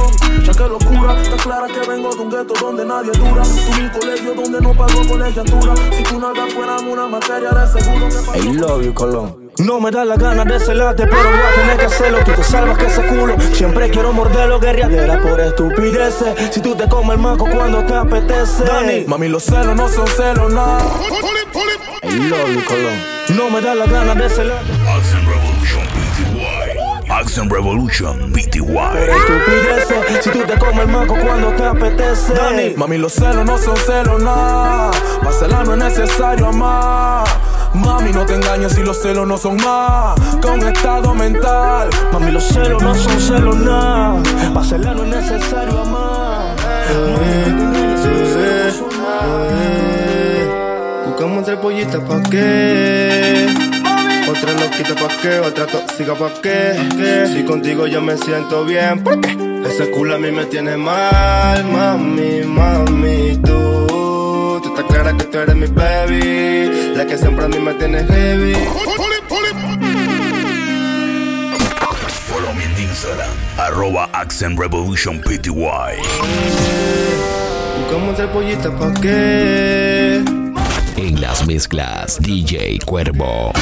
Ya 0.45 0.53
que 0.53 0.67
locura, 0.67 1.21
está 1.21 1.37
clara 1.37 1.67
que 1.67 1.89
vengo 1.89 2.09
de 2.09 2.23
un 2.23 2.31
gueto 2.31 2.55
donde 2.59 2.87
nadie 2.87 3.13
dura. 3.13 3.43
Tú 3.43 3.83
mi 3.83 3.89
colegio 3.91 4.35
donde 4.35 4.61
no 4.63 4.73
pago 4.73 5.07
colegiatura. 5.07 5.75
Si 5.93 6.03
tú 6.05 6.19
nada 6.19 6.47
fuera 6.55 6.77
una 6.79 7.07
materia 7.07 7.51
de 7.51 7.81
seguro 7.81 8.09
que 8.09 8.39
I 8.39 8.53
love 8.55 8.83
you, 8.83 8.95
Colón. 8.95 9.47
No 9.59 9.81
me 9.81 9.91
da 9.91 10.05
la 10.05 10.17
gana 10.17 10.45
de 10.45 10.59
celarte, 10.61 11.07
pero 11.07 11.23
voy 11.23 11.39
a 11.39 11.61
tener 11.61 11.79
que 11.79 11.87
hacerlo. 11.87 12.19
Tú 12.25 12.33
te 12.33 12.45
salvas 12.45 12.79
que 12.79 12.87
ese 12.87 13.03
culo. 13.07 13.37
Siempre 13.53 13.91
quiero 13.91 14.13
morderlo, 14.13 14.59
guerriadera 14.59 15.21
por 15.21 15.39
estupideces. 15.39 16.55
Si 16.55 16.61
tú 16.61 16.75
te 16.75 16.89
comes 16.89 17.17
el 17.17 17.19
maco 17.19 17.47
cuando 17.51 17.85
te 17.85 17.95
apetece. 17.95 18.65
Dani, 18.65 19.05
mami, 19.07 19.29
los 19.29 19.45
celos 19.45 19.77
no 19.77 19.89
son 19.89 20.07
celos, 20.07 20.53
nada. 20.53 20.81
I 22.03 22.17
love 22.29 22.55
you, 22.55 22.65
Colón. 22.65 23.17
No 23.37 23.51
me 23.51 23.61
da 23.61 23.75
la 23.75 23.87
gana 23.87 24.15
de 24.15 24.31
celarte. 24.31 24.73
Action 27.17 27.49
Revolution 27.49 28.31
estupideces. 28.37 30.23
Si 30.23 30.31
tú 30.31 30.41
te 30.47 30.59
comes 30.59 30.81
el 30.81 30.89
maco 30.89 31.17
cuando 31.17 31.49
te 31.55 31.65
apetece. 31.65 32.35
Dani, 32.35 32.75
mami, 32.77 32.99
los 32.99 33.15
celos 33.15 33.43
no 33.47 33.57
son 33.57 33.75
celos, 33.75 34.23
nada. 34.23 34.91
Para 35.23 35.65
no 35.65 35.73
es 35.73 35.79
necesario 35.79 36.49
amar. 36.49 37.27
Mami, 37.73 38.13
no 38.13 38.27
te 38.27 38.35
engañes 38.35 38.73
si 38.73 38.83
los 38.83 39.01
celos 39.01 39.27
no 39.27 39.39
son 39.39 39.57
más 39.57 40.15
que 40.43 40.47
un 40.47 40.63
estado 40.67 41.15
mental. 41.15 41.89
Mami, 42.13 42.33
los 42.33 42.45
celos 42.45 42.83
no 42.83 42.95
son 42.95 43.19
celos, 43.19 43.57
nada. 43.57 44.23
Para 44.53 44.77
no 44.77 45.05
es 45.05 45.09
necesario 45.09 45.81
amar. 45.81 46.55
Buscamos 51.07 51.45
tres 51.47 51.57
pollitas 51.57 52.01
pa' 52.03 52.23
qué. 52.31 53.66
Loquita 54.79 54.95
pa' 54.95 55.17
qué, 55.23 55.41
otra 55.41 55.67
tóxica 55.67 56.15
pa' 56.15 56.35
qué. 56.43 56.77
¿Qué? 56.99 57.27
Si 57.33 57.45
contigo 57.45 57.87
yo 57.87 58.03
me 58.03 58.15
siento 58.19 58.63
bien, 58.67 59.03
¿por 59.03 59.19
qué? 59.23 59.31
Ese 59.67 59.91
culo 59.91 60.17
a 60.17 60.19
mí 60.19 60.31
me 60.31 60.45
tiene 60.45 60.77
mal, 60.77 61.65
mami, 61.65 62.43
mami, 62.45 63.39
tú. 63.39 64.61
Tú 64.63 64.69
estás 64.69 64.85
clara 64.85 65.17
que 65.17 65.25
tú 65.25 65.39
eres 65.39 65.57
mi 65.57 65.67
baby, 65.67 66.93
la 66.95 67.07
que 67.07 67.17
siempre 67.17 67.47
a 67.47 67.49
mí 67.49 67.59
me 67.59 67.73
tiene 67.73 68.05
heavy. 68.05 68.53
Instagram, 72.79 73.31
arroba 73.59 74.11
Accent 74.13 74.59
Revolution 74.59 75.21
PTY. 75.21 75.55
Buscamos 77.79 78.21
el 78.21 78.29
pollito 78.29 78.77
pa' 78.77 78.93
qué. 79.01 80.46
En 80.97 81.21
las 81.21 81.47
mezclas, 81.47 82.19
DJ 82.21 82.79
Cuervo. 82.87 83.53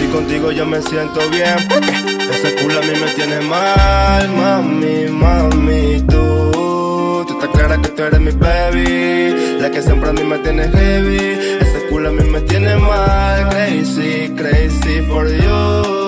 Si 0.00 0.06
contigo 0.08 0.50
yo 0.50 0.66
me 0.66 0.82
siento 0.82 1.20
bien, 1.30 1.56
ese 2.32 2.56
culo 2.56 2.78
a 2.78 2.82
mí 2.82 2.92
me 3.00 3.12
tiene 3.12 3.40
mal, 3.42 4.28
mami, 4.30 5.06
mami, 5.08 6.00
tú. 6.08 7.24
Tú 7.28 7.32
estás 7.34 7.48
clara 7.50 7.80
que 7.80 7.88
tú 7.90 8.02
eres 8.02 8.20
mi 8.20 8.32
baby, 8.32 9.58
la 9.60 9.70
que 9.70 9.82
siempre 9.82 10.10
a 10.10 10.12
mí 10.12 10.24
me 10.24 10.38
tiene 10.38 10.68
heavy. 10.68 11.58
Ese 11.60 11.86
culo 11.90 12.08
a 12.08 12.12
mí 12.12 12.24
me 12.24 12.40
tiene 12.40 12.76
mal, 12.76 13.48
crazy, 13.50 14.32
crazy 14.36 15.02
for 15.08 15.28
you. 15.28 15.99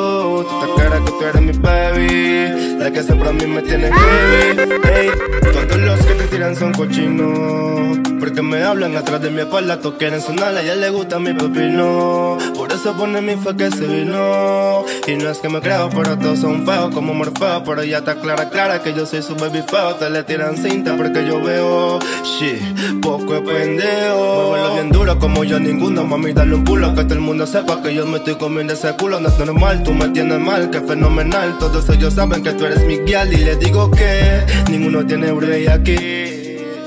Clara 0.83 0.99
que 1.05 1.11
tú 1.13 1.25
eres 1.25 1.43
mi 1.43 1.53
baby, 1.53 2.77
la 2.79 2.91
que 2.91 3.03
siempre 3.05 3.29
a 3.29 3.33
mí 3.33 3.47
me 3.47 3.63
tiene 3.63 3.89
heavy. 3.93 4.73
Ey, 4.93 5.11
todos 5.53 5.81
los 5.81 6.01
que 6.01 6.15
te 6.15 6.27
tiran 6.27 6.57
son 6.57 6.73
cochinos, 6.73 7.99
porque 8.19 8.43
me 8.43 8.65
hablan 8.65 8.97
atrás 8.97 9.23
de 9.23 9.31
mi 9.31 9.43
espalda, 9.43 9.79
todos 9.79 9.95
quieren 9.97 10.21
sonar, 10.21 10.57
a 10.57 10.63
ella 10.63 10.75
le 10.75 10.91
gusta 10.91 11.21
mi 11.21 11.35
pepino. 11.35 12.37
Por 12.57 12.73
eso 12.73 12.97
pone 12.97 13.21
mi 13.21 13.37
fue 13.37 13.57
que 13.57 13.71
se 13.71 13.87
vino. 13.87 14.85
Y 15.07 15.15
no 15.17 15.31
es 15.31 15.39
que 15.39 15.49
me 15.49 15.61
creo, 15.61 15.89
pero 15.91 16.17
todos 16.17 16.39
son 16.39 16.65
feos 16.65 16.95
como 16.95 17.13
Morfeo. 17.15 17.65
Pero 17.65 17.83
ya 17.85 17.99
está 17.99 18.17
clara, 18.17 18.51
clara 18.51 18.83
que 18.83 18.95
yo 18.95 19.05
soy 19.05 19.23
su 19.23 19.35
baby 19.35 19.63
feo. 19.69 19.95
Te 19.97 20.11
le 20.11 20.23
tiran 20.23 20.57
cinta 20.57 20.97
porque 20.97 21.27
yo 21.27 21.43
veo, 21.43 21.99
shit, 22.23 23.01
poco 23.01 23.35
es 23.35 23.41
pendejo. 23.41 24.51
Muévelo 24.51 24.75
bien 24.75 24.91
duro 24.91 25.19
como 25.19 25.43
yo 25.45 25.59
ninguno. 25.59 26.05
Mami, 26.05 26.33
dale 26.33 26.55
un 26.55 26.65
pulo 26.65 26.95
que 26.95 27.03
todo 27.03 27.15
el 27.15 27.21
mundo 27.21 27.47
sepa 27.47 27.83
que 27.83 27.95
yo 27.95 28.07
me 28.07 28.19
estoy 28.19 28.37
comiendo 28.37 28.75
ese 28.75 28.95
culo. 28.97 29.19
No 29.19 29.29
es 29.29 29.39
normal, 29.39 29.83
tú 29.83 29.93
me 29.93 30.09
tienes 30.09 30.39
mal, 30.39 30.71
que 30.73 30.81
fenomenal. 30.81 31.59
Todos 31.59 31.89
ellos 31.91 32.15
saben 32.15 32.43
que 32.43 32.53
tú 32.53 32.65
eres 32.65 32.85
mi 32.85 32.99
guial. 32.99 33.33
Y 33.33 33.37
les 33.37 33.61
digo 33.61 33.91
que 33.91 34.45
ninguno 34.71 35.07
tiene 35.07 35.31
break 35.31 35.69
aquí. 35.69 35.97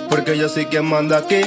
Porque 0.09 0.37
yo 0.37 0.49
soy 0.49 0.65
quien 0.65 0.85
manda 0.85 1.19
aquí. 1.19 1.41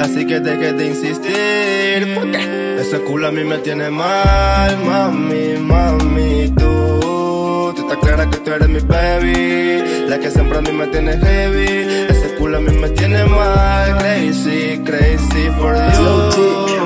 Así 0.00 0.26
que 0.26 0.40
deje 0.40 0.72
de 0.72 0.86
insistir 0.86 2.14
Porque 2.14 2.78
ese 2.80 2.98
culo 3.02 3.28
a 3.28 3.30
mí 3.30 3.44
me 3.44 3.58
tiene 3.58 3.90
mal 3.90 4.76
Mami, 4.84 5.56
mami, 5.60 6.52
tú 6.56 7.72
Tú 7.76 7.82
estás 7.82 7.98
clara 7.98 8.28
que 8.28 8.38
tú 8.38 8.50
eres 8.50 8.68
mi 8.68 8.80
baby 8.80 10.08
La 10.08 10.18
que 10.18 10.30
siempre 10.30 10.58
a 10.58 10.62
mí 10.62 10.72
me 10.72 10.88
tiene 10.88 11.12
heavy 11.12 12.06
Ese 12.08 12.34
culo 12.36 12.58
a 12.58 12.60
mí 12.60 12.76
me 12.76 12.88
tiene 12.90 13.24
mal 13.24 13.98
Crazy, 13.98 14.80
crazy 14.84 15.48
for 15.60 15.76
you 15.76 16.83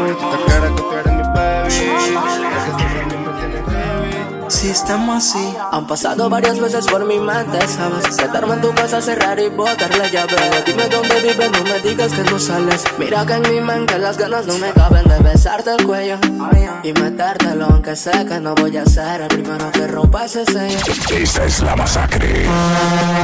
estamos 4.88 5.16
así, 5.16 5.54
han 5.70 5.86
pasado 5.86 6.30
varias 6.30 6.58
veces 6.58 6.86
por 6.86 7.04
mi 7.04 7.18
mente, 7.18 7.58
¿sabes? 7.68 8.16
Sentarme 8.16 8.54
en 8.54 8.62
tu 8.62 8.72
casa, 8.72 9.02
cerrar 9.02 9.38
y 9.38 9.50
botar 9.50 9.94
la 9.94 10.08
llave. 10.08 10.34
Dime 10.64 10.88
dónde 10.88 11.14
vives, 11.20 11.50
no 11.52 11.62
me 11.62 11.78
digas 11.80 12.10
que 12.10 12.22
no 12.22 12.38
sales. 12.38 12.84
Mira 12.98 13.26
que 13.26 13.34
en 13.34 13.42
mi 13.42 13.60
mente 13.60 13.98
las 13.98 14.16
ganas 14.16 14.46
no 14.46 14.56
me 14.56 14.70
caben 14.70 15.06
de 15.06 15.18
besarte 15.18 15.74
el 15.78 15.84
cuello 15.84 16.16
y 16.82 16.94
metértelo, 16.94 17.66
aunque 17.66 17.94
sé 17.96 18.12
que 18.26 18.40
no 18.40 18.54
voy 18.54 18.78
a 18.78 18.86
ser 18.86 19.20
el 19.20 19.28
primero 19.28 19.70
que 19.72 19.86
rompa 19.88 20.24
ese 20.24 20.46
sello. 20.46 20.78
Esta 21.14 21.44
es 21.44 21.60
la 21.60 21.76
masacre. 21.76 22.46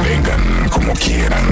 Vengan 0.03 0.69
como 0.69 0.93
quieran. 0.93 1.43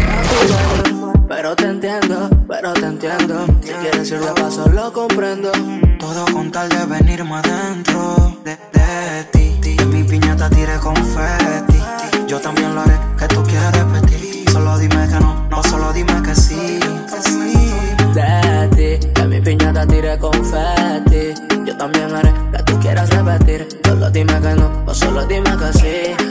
Pero 1.28 1.56
te 1.56 1.66
entiendo, 1.66 2.30
pero 2.48 2.72
te 2.74 2.86
entiendo. 2.86 3.48
Si 3.64 3.72
quieres 3.72 4.12
ir 4.12 4.20
de 4.20 4.32
paso, 4.40 4.70
lo 4.70 4.94
comprendo. 4.94 5.52
Todo 5.98 6.26
con 6.32 6.52
tal 6.52 6.70
de 6.70 6.86
venirme 6.86 7.38
adentro 7.38 8.38
de, 8.44 8.52
de 8.52 9.24
ti. 9.32 9.43
De 9.64 9.86
mi 9.86 10.04
piñata 10.04 10.50
tire 10.50 10.78
confeti. 10.78 11.82
Yo 12.28 12.38
también 12.42 12.76
lo 12.76 12.82
haré, 12.82 13.00
que 13.18 13.28
tú 13.28 13.42
quieres 13.44 13.72
repetir. 13.72 14.50
Solo 14.52 14.78
dime 14.78 15.08
que 15.08 15.20
no, 15.22 15.48
no, 15.50 15.64
solo 15.64 15.94
dime 15.94 16.22
que 16.22 16.36
sí. 16.36 16.80
Que 17.10 17.22
sí. 17.22 17.74
De 18.14 19.00
ti, 19.00 19.08
de 19.08 19.28
mi 19.28 19.40
piñata 19.40 19.88
tire 19.88 20.20
confeti. 20.20 21.34
Yo 21.66 21.78
también 21.78 22.14
haré 22.14 22.34
que 22.52 22.64
tú 22.64 22.78
quieras 22.82 23.10
repetir. 23.10 23.80
Solo 23.86 24.12
dime 24.12 24.42
que 24.42 24.54
no, 24.54 24.84
o 24.86 24.94
solo 24.94 25.26
dime 25.28 25.58
que 25.58 25.80
sí. 25.80 26.26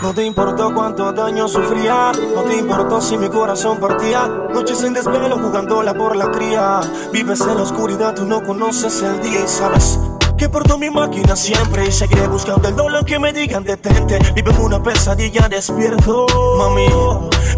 No 0.00 0.14
te 0.14 0.24
importó 0.24 0.72
cuánto 0.74 1.12
daño 1.12 1.46
sufría, 1.46 2.10
no 2.34 2.42
te 2.44 2.56
importó 2.56 3.02
si 3.02 3.18
mi 3.18 3.28
corazón 3.28 3.78
partía. 3.78 4.26
Noches 4.26 4.78
sin 4.78 4.94
desvelo 4.94 5.38
jugándola 5.38 5.92
por 5.92 6.16
la 6.16 6.30
cría. 6.30 6.80
Vives 7.12 7.42
en 7.42 7.54
la 7.54 7.62
oscuridad, 7.62 8.14
tú 8.14 8.24
no 8.24 8.42
conoces 8.42 9.02
el 9.02 9.20
día 9.20 9.44
y 9.44 9.46
sabes. 9.46 9.98
Que 10.42 10.48
porto 10.48 10.76
mi 10.76 10.90
máquina 10.90 11.36
siempre 11.36 11.86
y 11.86 11.92
seguiré 11.92 12.26
buscando 12.26 12.66
el 12.68 12.74
dolor 12.74 13.04
que 13.04 13.16
me 13.16 13.32
digan 13.32 13.62
detente. 13.62 14.18
Vivo 14.34 14.50
en 14.50 14.60
una 14.62 14.82
pesadilla 14.82 15.48
despierto, 15.48 16.26
mami. 16.58 16.88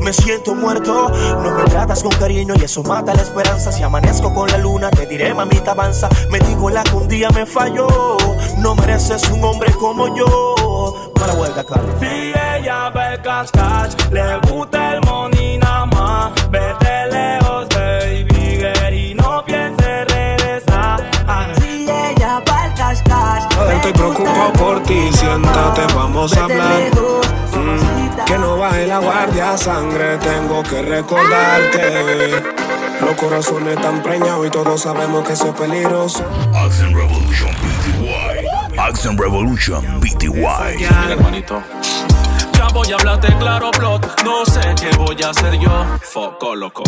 Me 0.02 0.12
siento 0.12 0.54
muerto, 0.54 1.10
no 1.42 1.50
me 1.52 1.62
tratas 1.62 2.02
con 2.02 2.12
cariño 2.12 2.52
y 2.60 2.64
eso 2.64 2.82
mata 2.82 3.14
la 3.14 3.22
esperanza. 3.22 3.72
Si 3.72 3.82
amanezco 3.82 4.34
con 4.34 4.50
la 4.50 4.58
luna, 4.58 4.90
te 4.90 5.06
diré, 5.06 5.32
mamita, 5.32 5.70
avanza. 5.70 6.10
Me 6.30 6.38
dijo 6.40 6.68
la 6.68 6.82
que 6.82 6.94
un 6.94 7.08
día 7.08 7.30
me 7.30 7.46
falló. 7.46 7.86
No 8.58 8.74
mereces 8.74 9.30
un 9.30 9.42
hombre 9.42 9.72
como 9.72 10.14
yo. 10.14 11.10
Para 11.14 11.32
vuelta, 11.32 11.64
Carlos. 11.64 11.94
Si 12.00 12.34
ella 12.58 12.90
ve 12.90 13.18
cash, 13.22 13.48
le 14.10 14.40
gusta 14.52 14.93
por 24.58 24.82
ti, 24.82 25.10
siéntate, 25.12 25.82
vamos 25.94 26.36
a 26.36 26.44
hablar. 26.44 26.90
Mm, 27.52 28.24
que 28.24 28.38
no 28.38 28.56
baje 28.56 28.86
la 28.86 28.98
guardia, 28.98 29.56
sangre, 29.56 30.18
tengo 30.18 30.62
que 30.62 30.82
recordarte. 30.82 32.42
Los 33.00 33.14
corazones 33.16 33.76
están 33.76 34.02
preñados 34.02 34.46
y 34.46 34.50
todos 34.50 34.80
sabemos 34.80 35.26
que 35.26 35.32
eso 35.34 35.48
es 35.48 35.54
peligroso. 35.54 36.24
Accent 36.54 36.94
Revolution 36.94 37.50
PTY. 37.50 38.78
Accent 38.78 39.20
Revolution 39.20 40.00
PTY. 40.00 40.76
Mira, 40.76 41.06
hermanito. 41.10 41.62
Ya 42.56 42.68
voy 42.68 42.92
a 42.92 42.94
hablarte 42.94 43.36
claro, 43.38 43.70
plot. 43.72 44.22
No 44.24 44.44
sé 44.46 44.60
qué 44.80 44.96
voy 44.96 45.20
a 45.22 45.30
hacer 45.30 45.58
yo. 45.58 45.84
Foco, 46.02 46.54
loco. 46.54 46.82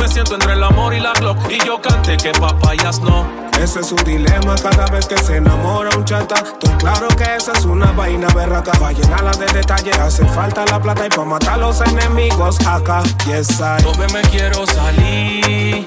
Me 0.00 0.08
siento 0.08 0.34
entre 0.34 0.54
el 0.54 0.62
amor 0.62 0.94
y 0.94 1.00
la 1.00 1.12
Glock. 1.12 1.38
Y 1.50 1.58
yo 1.64 1.80
canté 1.80 2.16
que 2.16 2.32
papayas 2.32 3.00
no. 3.00 3.49
Ese 3.60 3.80
es 3.80 3.92
un 3.92 4.02
dilema 4.04 4.54
cada 4.54 4.86
vez 4.86 5.06
que 5.06 5.18
se 5.18 5.36
enamora 5.36 5.90
un 5.94 6.02
chata. 6.06 6.36
Estoy 6.36 6.74
claro 6.78 7.08
que 7.08 7.24
esa 7.36 7.52
es 7.52 7.66
una 7.66 7.92
vaina 7.92 8.26
berraca. 8.28 8.72
Pa' 8.72 8.90
llenarla 8.90 9.32
de 9.32 9.44
detalles 9.52 9.98
hace 9.98 10.24
falta 10.24 10.64
la 10.64 10.80
plata 10.80 11.04
y 11.04 11.10
pa' 11.10 11.26
matar 11.26 11.54
a 11.54 11.56
los 11.58 11.78
enemigos 11.82 12.58
acá. 12.66 13.02
Yes, 13.26 13.60
I. 13.60 13.82
Tobe 13.82 14.06
me 14.14 14.22
quiero 14.30 14.66
salir. 14.66 15.84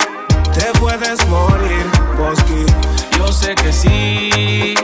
Te 0.54 0.80
puedes 0.80 1.28
morir, 1.28 1.86
Bosky. 2.16 2.64
Yo 3.18 3.28
sé 3.34 3.56
que 3.56 3.74
sí. 3.74 4.76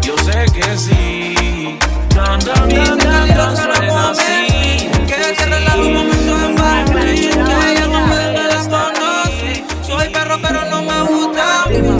Yo 0.00 0.16
sé 0.24 0.46
que 0.50 0.78
sí. 0.78 1.78
Dan, 2.14 2.40
dan, 2.40 2.68
dan, 2.70 2.98
dan, 2.98 3.28
dan, 3.36 3.56
suena 3.56 4.10
así. 4.12 4.88
Que 5.06 5.34
se 5.36 5.44
relaja 5.44 5.76
un 5.76 5.92
momento 5.92 6.40
en. 6.40 6.94
Que 6.94 7.12
ella 7.12 7.86
no 7.86 8.06
me 8.06 8.30
desconoce. 8.48 9.64
Soy 9.82 10.08
perro, 10.08 10.38
pero 10.40 10.64
no 10.70 10.80
me 10.80 11.02
gusta. 11.02 11.99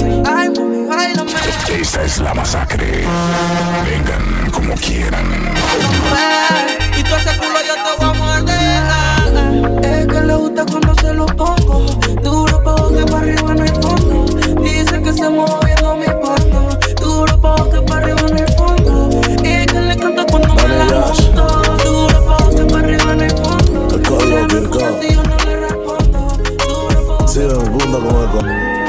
Esta 1.91 2.05
es 2.05 2.19
la 2.21 2.33
masacre. 2.33 3.05
Vengan 3.85 4.49
como 4.53 4.75
quieran. 4.77 5.27
Y 6.97 7.03
tú 7.03 7.17
ese 7.17 7.37
culo 7.37 7.59
yo 7.67 7.75
te 7.75 7.91
voy 7.99 8.11
a 8.11 8.13
morder. 8.15 9.83
Es 9.83 10.07
que 10.07 10.21
le 10.21 10.35
gusta 10.37 10.65
cuando 10.67 10.95
se 10.95 11.13
lo 11.13 11.27
pongo. 11.27 11.87
Duro 12.23 12.63
pa' 12.63 12.77
que 12.97 13.05
para 13.11 13.19
arriba 13.19 13.55
no 13.55 13.63
hay 13.65 13.71
fondo. 13.83 14.25
Dice 14.63 15.03
que 15.03 15.13
se 15.13 15.29
moviendo 15.29 15.97
mi 15.97 16.07
porno. 16.23 16.69
Duro 17.01 17.41
pa' 17.41 17.69
que 17.69 17.83
para 17.83 18.05
arriba 18.05 18.23
no 18.23 18.37
hay 18.37 18.47
fondo. 18.57 19.11
Y 19.43 19.67
que 19.67 19.81
le 19.81 19.97
canta 19.97 20.25
cuando 20.31 20.55
me 20.55 20.69
la 20.69 20.85
monto. 20.85 21.75
Duro 21.85 22.25
pa' 22.25 22.51
que 22.51 22.65
para 22.73 22.87
arriba 22.87 23.15
no 23.17 23.23
hay 23.25 23.31
fondo. 23.31 23.97
El 23.97 24.03
código 24.03 24.47
Kirko. 24.47 24.79
Si 25.01 25.13
yo 25.13 25.23
no 25.25 25.37
le 25.39 25.57
respondo. 25.57 27.27
Sí, 27.27 27.41
el 27.41 27.69
mundo 27.69 27.99
como 27.99 28.23
eco. 28.23 28.80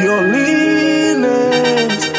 Violines 0.00 1.62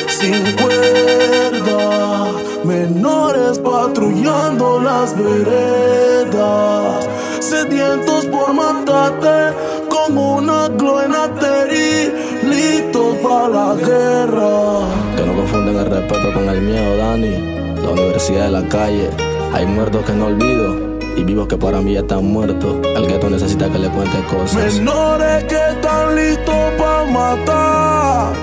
sin 0.08 0.44
cuerda, 0.56 2.28
menores 2.64 3.60
patrullando 3.60 4.80
las 4.80 5.16
veredas, 5.18 7.08
sedientos 7.40 8.26
por 8.28 8.54
matarte 8.54 9.56
como 9.90 10.36
una 10.38 10.68
gloenateri, 10.70 12.12
listos 12.44 13.16
para 13.18 13.48
la 13.50 13.76
guerra. 13.76 14.88
Que 15.16 15.26
no 15.26 15.36
confunden 15.36 15.78
el 15.78 15.86
respeto 15.86 16.34
con 16.34 16.50
el 16.50 16.62
miedo, 16.62 16.98
Dani. 16.98 17.54
La 17.82 17.90
universidad 17.90 18.46
de 18.46 18.52
la 18.52 18.68
calle. 18.70 19.10
Hay 19.54 19.66
muertos 19.66 20.06
que 20.06 20.14
no 20.14 20.28
olvido 20.28 20.93
y 21.16 21.24
vivos 21.24 21.48
que 21.48 21.58
para 21.58 21.82
mí 21.82 21.94
ya 21.94 22.00
están 22.00 22.26
muertos. 22.26 22.78
El 22.96 23.08
gueto 23.08 23.30
necesita 23.30 23.70
que 23.70 23.80
le 23.80 23.90
cuente 23.90 24.18
cosas. 24.26 24.76
Menores 24.76 25.44
que 25.46 25.56
están 25.56 26.16
listos 26.16 26.56
para 26.78 27.06
matar. 27.06 28.34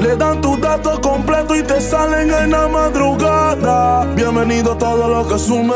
Le 0.00 0.16
dan 0.16 0.40
tus 0.40 0.60
datos 0.60 1.00
completos 1.00 1.58
y 1.58 1.62
te 1.62 1.80
salen 1.80 2.30
en 2.30 2.52
la 2.52 2.68
madrugada. 2.68 4.04
Bienvenido 4.14 4.72
a 4.72 4.78
todo 4.78 5.08
lo 5.08 5.26
que 5.26 5.38
sume. 5.38 5.74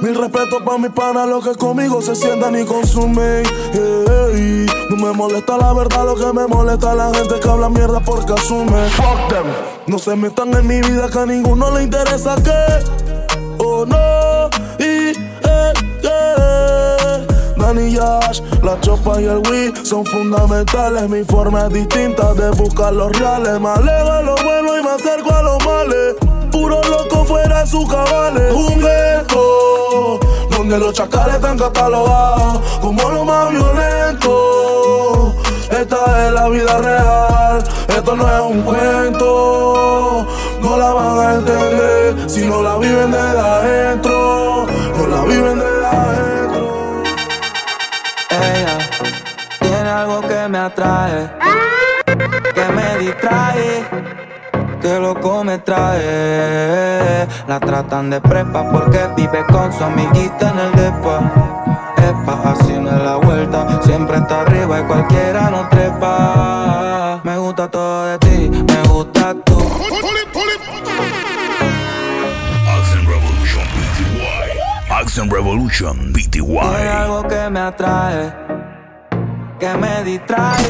Mil 0.00 0.14
respeto 0.14 0.64
para 0.64 0.78
mis 0.78 0.90
panas, 0.90 1.28
los 1.28 1.46
que 1.46 1.54
conmigo 1.54 2.00
se 2.00 2.14
sientan 2.14 2.58
y 2.58 2.64
consumen. 2.64 3.42
Hey, 3.74 4.66
no 4.88 4.96
me 4.96 5.12
molesta 5.12 5.58
la 5.58 5.74
verdad, 5.74 6.06
lo 6.06 6.14
que 6.14 6.32
me 6.32 6.46
molesta 6.46 6.92
es 6.92 6.96
la 6.96 7.14
gente 7.14 7.40
que 7.40 7.48
habla 7.48 7.68
mierda 7.68 8.00
porque 8.00 8.32
asume. 8.32 8.88
Fuck 8.90 9.28
them. 9.28 9.46
No 9.86 9.98
se 9.98 10.16
metan 10.16 10.54
en 10.54 10.66
mi 10.66 10.80
vida 10.80 11.08
que 11.10 11.18
a 11.18 11.26
ninguno 11.26 11.70
le 11.70 11.82
interesa 11.82 12.36
que. 12.36 13.07
Yash, 17.76 18.40
la 18.62 18.80
chopa 18.80 19.20
y 19.20 19.26
el 19.26 19.42
Wii 19.46 19.84
son 19.84 20.04
fundamentales. 20.06 21.06
Mi 21.10 21.22
forma 21.22 21.66
es 21.66 21.72
distinta 21.74 22.32
de 22.32 22.50
buscar 22.52 22.94
los 22.94 23.12
reales. 23.18 23.60
Me 23.60 23.68
alejo 23.68 24.10
a 24.10 24.22
lo 24.22 24.34
bueno 24.36 24.78
y 24.78 24.82
me 24.82 24.90
acerco 24.90 25.30
a 25.34 25.42
los 25.42 25.64
males. 25.66 26.14
Puro 26.50 26.80
loco 26.84 27.26
fuera 27.26 27.60
de 27.60 27.66
sus 27.66 27.86
cabales. 27.86 28.54
Un 28.54 28.78
ghetto 28.80 30.18
donde 30.56 30.78
los 30.78 30.94
chacales 30.94 31.34
están 31.34 31.58
catalogados 31.58 32.58
como 32.80 33.02
lo 33.10 33.24
más 33.26 33.50
violento. 33.50 35.34
Esta 35.70 36.26
es 36.26 36.32
la 36.32 36.48
vida 36.48 36.78
real, 36.78 37.64
esto 37.88 38.16
no 38.16 38.26
es 38.26 38.40
un 38.50 38.62
cuento. 38.62 40.26
No 40.62 40.76
la 40.78 40.92
van 40.94 41.18
a 41.18 41.34
entender 41.34 42.30
si 42.30 42.46
no 42.46 42.62
la 42.62 42.78
viven 42.78 43.10
desde 43.10 43.38
adentro. 43.38 44.66
No 44.96 45.06
la 45.06 45.22
viven 45.24 45.77
me 50.58 50.64
atrae, 50.64 51.30
que 52.52 52.64
me 52.74 52.98
distrae, 52.98 53.84
que 54.80 54.98
loco 54.98 55.44
me 55.44 55.58
trae. 55.58 57.28
La 57.46 57.60
tratan 57.60 58.10
de 58.10 58.20
prepa 58.20 58.68
porque 58.68 59.08
vive 59.16 59.44
con 59.52 59.72
su 59.72 59.84
amiguita 59.84 60.50
en 60.50 60.58
el 60.58 60.72
depa. 60.72 61.16
Epa, 62.08 62.50
así 62.50 62.72
no 62.72 62.90
es 62.90 63.02
la 63.02 63.16
vuelta, 63.16 63.80
siempre 63.82 64.16
está 64.16 64.40
arriba 64.40 64.80
y 64.80 64.82
cualquiera 64.84 65.48
no 65.50 65.68
trepa. 65.68 67.20
Me 67.22 67.38
gusta 67.38 67.68
todo 67.70 68.06
de 68.06 68.18
ti, 68.18 68.50
me 68.50 68.88
gusta 68.88 69.34
tú. 69.44 69.58
Action 74.90 75.30
Revolution 75.30 76.12
Tiene 76.12 76.28
PTY. 76.28 76.88
algo 76.88 77.28
que 77.28 77.48
me 77.50 77.60
atrae, 77.60 78.32
que 79.58 79.68
me 79.76 80.04
distrae. 80.04 80.64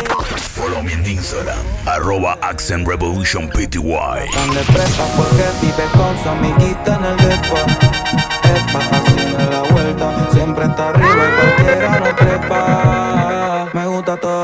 Follow 0.54 0.82
me 0.82 0.92
en 0.92 1.06
Instagram. 1.06 1.58
Arroba 1.86 2.38
Action 2.42 2.84
Revolution 2.86 3.48
PTY. 3.48 4.30
Tan 4.32 4.54
de 4.54 4.62
prepa 4.72 5.04
porque 5.16 5.46
vive 5.60 5.84
con 5.92 6.22
su 6.22 6.28
amiguita 6.28 6.96
en 6.96 7.04
el 7.04 7.16
depa. 7.16 7.60
Epa, 8.48 8.78
así 8.96 9.16
no 9.30 9.38
es 9.38 9.50
la 9.50 9.62
vuelta, 9.62 10.28
siempre 10.32 10.64
está 10.64 10.88
arriba 10.88 11.24
y 11.28 11.32
cualquiera 11.36 12.00
no 12.00 12.14
trepa. 12.16 13.68
Me 13.74 13.86
gusta 13.86 14.16
todo 14.16 14.37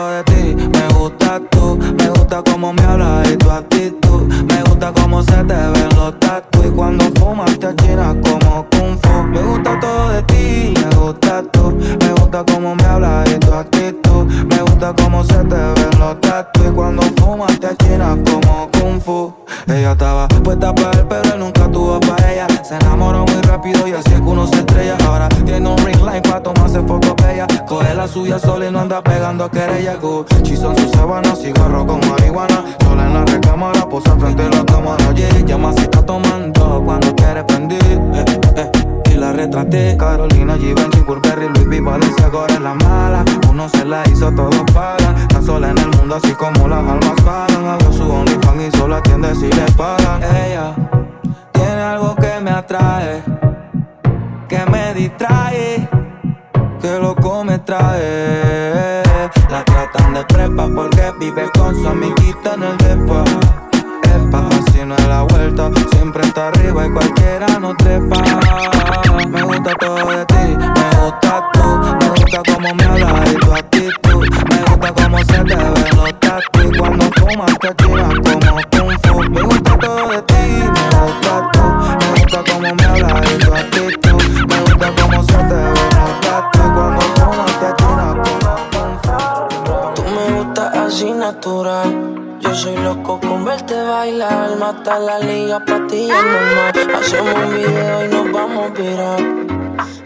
bailar. 94.54 94.74
Mata 94.74 94.98
la 94.98 95.18
liga, 95.18 95.60
pa' 95.60 95.86
ti 95.88 96.10
es 96.10 96.24
normal. 96.24 96.72
Hacemos 96.98 97.34
un 97.34 97.54
video 97.54 98.04
y 98.04 98.08
nos 98.08 98.32
vamos 98.32 98.70
a 98.70 98.74
virar. 98.74 99.20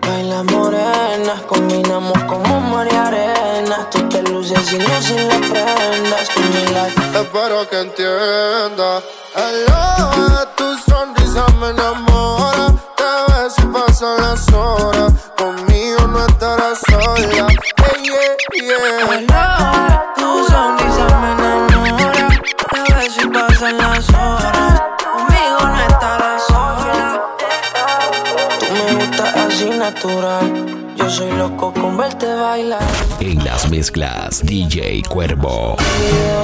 Baila 0.01 0.43
morenas, 0.45 1.43
combinamos 1.47 2.25
como 2.25 2.61
María 2.61 3.07
Arenas. 3.07 3.91
Tú 3.91 4.09
te 4.09 4.23
luces 4.23 4.73
y 4.73 4.79
luces 4.79 5.25
las 5.27 5.51
prendas. 5.51 6.29
Tú 6.35 6.41
mi 6.41 6.67
life. 6.75 7.21
Espero 7.21 7.69
que 7.69 7.81
entienda. 7.81 9.03
Hello, 9.35 10.47
tu 10.57 10.77
sonrisa 10.91 11.47
me 11.61 11.69
enamora. 11.71 12.75
Te 12.97 13.33
ves 13.33 13.55
y 13.59 13.67
pasan 13.67 14.17
las 14.21 14.53
horas. 14.53 15.13
Conmigo 15.37 16.07
no 16.09 16.27
estarás 16.27 16.79
sola. 16.89 17.17
Yeah, 17.19 17.47
yeah, 18.03 18.37
yeah. 18.63 19.09
Hello, 19.13 20.01
tu 20.17 20.29
sonrisa 20.51 21.07
me 21.21 21.33
enamora. 21.33 22.29
A 22.71 22.95
ver 22.95 23.11
si 23.11 23.29
pasan 23.29 23.79
las 23.79 24.09
horas. 24.11 24.38
Natural. 29.91 30.95
Yo 30.97 31.09
soy 31.09 31.31
loco 31.33 31.73
con 31.73 31.97
verte 31.97 32.27
bailar. 32.27 32.83
En 33.21 33.43
las 33.45 33.71
mezclas, 33.71 34.43
DJ 34.45 35.03
Cuervo. 35.09 35.77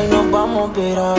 y 0.05 0.11
nos 0.11 0.31
vamos 0.31 0.71
a 0.71 0.81
virar. 0.81 1.19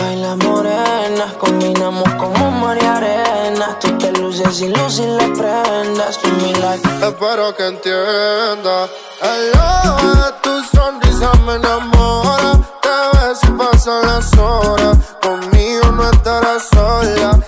Baila 0.00 0.36
morenas, 0.36 1.32
combinamos 1.40 2.08
como 2.14 2.50
María 2.52 2.96
Arenas. 2.98 3.78
Tú 3.80 3.88
te 3.98 4.12
luces 4.12 4.60
y 4.60 4.68
luces 4.68 5.08
las 5.18 5.30
prendas. 5.38 6.18
Tú 6.18 6.28
mi 6.40 6.52
life. 6.52 6.88
Espero 7.02 7.54
que 7.56 7.66
entienda. 7.66 8.76
Hello, 9.20 10.34
tu 10.42 10.54
sonrisa 10.76 11.32
me 11.46 11.54
enamora. 11.54 12.52
Te 12.84 12.96
ves 13.12 13.38
y 13.42 13.50
pasan 13.58 14.06
las 14.06 14.38
horas. 14.38 14.96
Conmigo 15.20 15.90
no 15.96 16.10
estarás 16.10 16.68
sola. 16.72 17.40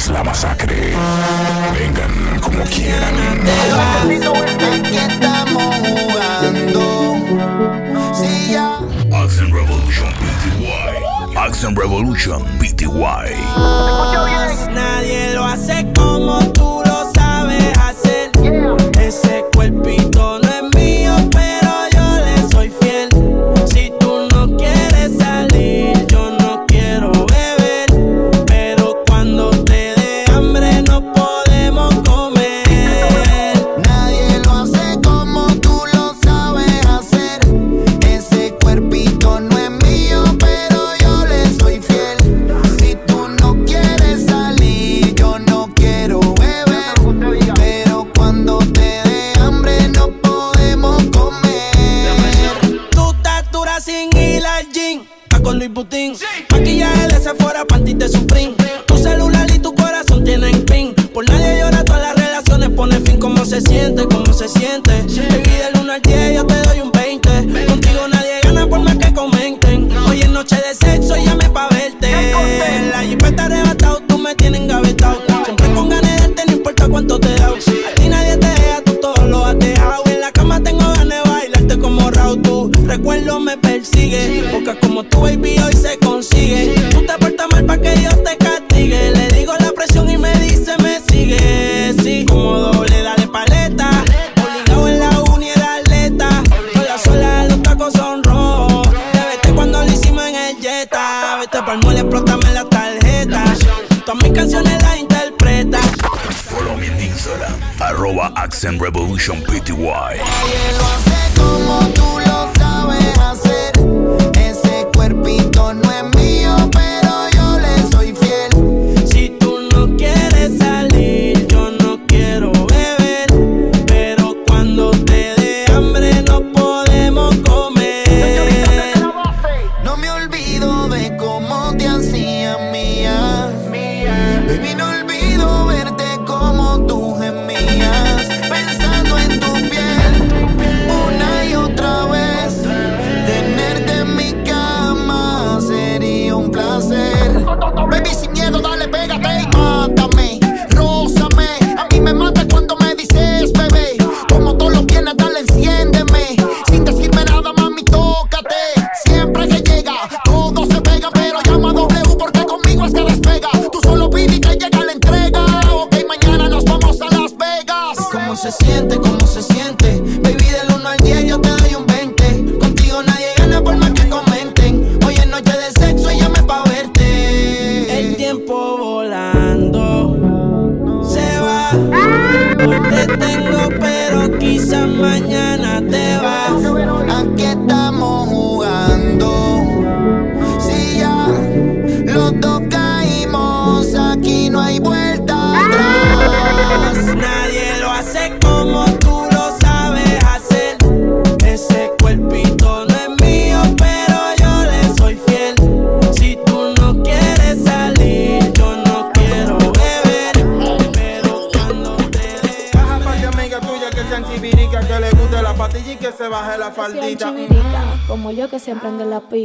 Es 0.00 0.08
la 0.08 0.24
masacre. 0.24 0.94
Vengan 1.74 2.40
como 2.40 2.64
quieran. 2.64 3.14
Aquí 4.72 4.96
estamos 4.96 5.74
jugando. 5.88 6.82
Si 8.14 8.52
ya. 8.52 8.78
Action 9.12 9.52
Revolution 9.52 10.08
PTY. 10.22 11.36
Action 11.36 11.76
Revolution 11.76 12.42
PTY. 12.58 13.34
Nadie 14.72 15.34
lo 15.34 15.44
hace 15.44 15.86
como 15.94 16.38
tú 16.52 16.59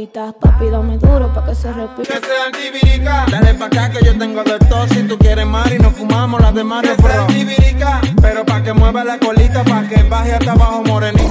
pistas. 0.06 0.34
Papi, 0.40 0.70
dame 0.70 0.98
duro 0.98 1.32
pa' 1.32 1.44
que 1.44 1.54
se 1.54 1.72
repita. 1.72 2.14
Que 2.14 2.26
sean 2.26 2.52
chivirica, 2.52 3.26
dale 3.30 3.54
pa' 3.54 3.66
acá 3.66 3.90
que 3.90 4.04
yo 4.04 4.16
tengo 4.18 4.42
de 4.44 4.58
todo. 4.58 4.86
Si 4.88 5.02
tú 5.02 5.18
quieres 5.18 5.46
mar 5.46 5.72
y 5.72 5.78
nos 5.78 5.94
fumamos 5.94 6.40
las 6.40 6.54
demás 6.54 6.82
Que 6.82 6.94
sean 7.02 7.26
chivirica, 7.28 8.00
pero 8.20 8.44
pa' 8.44 8.62
que 8.62 8.72
mueva 8.72 9.04
la 9.04 9.18
colita, 9.18 9.64
pa' 9.64 9.82
que 9.88 10.02
baje 10.04 10.34
hasta 10.34 10.52
abajo 10.52 10.82
morenito. 10.84 11.24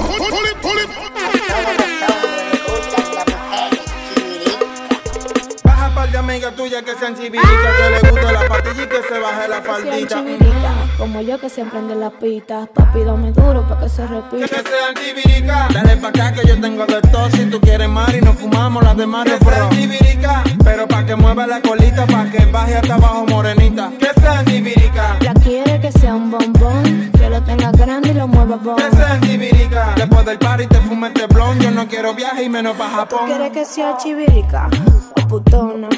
Baja 5.64 5.94
par 5.94 6.10
de 6.10 6.18
amigas 6.18 6.54
tuyas 6.54 6.82
que 6.82 6.94
sean 6.94 7.14
chivirica, 7.16 7.68
que 7.78 7.90
le 7.90 8.10
guste 8.10 8.32
la 8.32 8.48
patilla 8.48 8.82
y 8.82 8.86
que 8.86 9.02
se 9.02 9.18
baje 9.18 9.48
la 9.48 9.62
Que 9.62 9.66
sean 9.66 9.82
faldita. 9.82 10.85
Como 10.98 11.20
yo 11.20 11.38
que 11.38 11.48
siempre 11.50 11.78
ande 11.78 11.94
en 11.94 12.00
las 12.00 12.12
pistas. 12.14 12.68
Papi, 12.74 13.04
dame 13.04 13.32
duro 13.32 13.66
pa' 13.68 13.78
que 13.80 13.88
se 13.88 14.06
repita. 14.06 14.46
Que 14.46 14.62
sean 14.62 14.94
chivirica, 14.94 15.68
dale 15.72 15.96
pa' 15.96 16.08
acá 16.08 16.32
que 16.32 16.46
yo 16.46 16.60
tengo 16.60 16.86
de 16.86 17.00
todo. 17.02 17.30
Si 17.30 17.44
tú 17.46 17.60
quieres 17.60 17.88
mar 17.88 18.14
y 18.14 18.20
nos 18.20 18.36
fumamos 18.36 18.82
las 18.82 18.96
demás 18.96 19.24
Que 19.24 19.38
sean 19.44 19.70
chivirica, 19.70 20.42
pero 20.64 20.86
pa' 20.88 21.04
que 21.04 21.16
mueva 21.16 21.46
la 21.46 21.60
colita, 21.60 22.06
pa' 22.06 22.24
que 22.30 22.44
baje 22.46 22.76
hasta 22.76 22.94
abajo 22.94 23.26
morenita. 23.28 23.90
Que 23.98 24.08
sean 24.20 24.44
chivirica, 24.46 25.18
Ya 25.20 25.34
quiere 25.34 25.80
que 25.80 25.92
sea 25.92 26.14
un 26.14 26.30
bombón, 26.30 27.10
que 27.18 27.30
lo 27.30 27.42
tenga 27.42 27.70
grande 27.72 28.10
y 28.10 28.14
lo 28.14 28.26
mueva 28.28 28.56
bon. 28.56 28.76
que 28.76 28.90
sean 28.96 29.20
chivirica. 29.20 29.92
Después 29.96 30.24
del 30.24 30.38
party 30.38 30.66
te 30.66 30.76
fumes 30.80 31.12
este 31.14 31.26
blon, 31.32 31.58
yo 31.60 31.70
no 31.70 31.86
quiero 31.88 32.14
viaje 32.14 32.44
y 32.44 32.48
menos 32.48 32.76
pa' 32.76 32.88
¿Tú 32.88 32.94
Japón. 32.96 33.18
quieres 33.26 33.50
que 33.52 33.64
sea 33.64 33.96
chivirica 33.98 34.68
o 35.22 35.28
putona? 35.28 35.88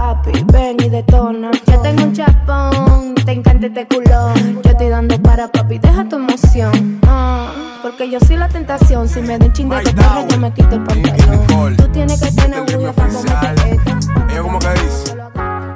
Papi, 0.00 0.32
ven 0.50 0.78
y 0.82 0.88
detona. 0.88 1.50
Yo 1.66 1.78
tengo 1.82 2.04
un 2.04 2.14
chapón, 2.14 3.14
te 3.16 3.32
encanta 3.32 3.66
este 3.66 3.86
culón. 3.86 4.62
Yo 4.64 4.70
estoy 4.70 4.88
dando 4.88 5.20
para 5.20 5.52
papi, 5.52 5.76
deja 5.76 6.08
tu 6.08 6.16
emoción. 6.16 6.98
Ah, 7.06 7.52
porque 7.82 8.10
yo 8.10 8.18
soy 8.20 8.36
la 8.36 8.48
tentación. 8.48 9.06
Si 9.06 9.20
me 9.20 9.36
da 9.36 9.44
un 9.44 9.52
chingue 9.52 9.76
de 9.76 9.92
perro, 9.92 10.26
yo 10.26 10.38
me 10.38 10.54
quito 10.54 10.76
el 10.76 10.84
pantalón. 10.84 11.76
Tú 11.76 11.86
tienes 11.88 12.18
que 12.18 12.32
tener 12.32 12.60
orgullo 12.60 12.94
para 12.94 13.12
comerte 13.12 13.72
esto. 13.72 13.98
Ella 14.30 14.42
como 14.42 14.58
que 14.58 14.70
dice. 14.70 15.16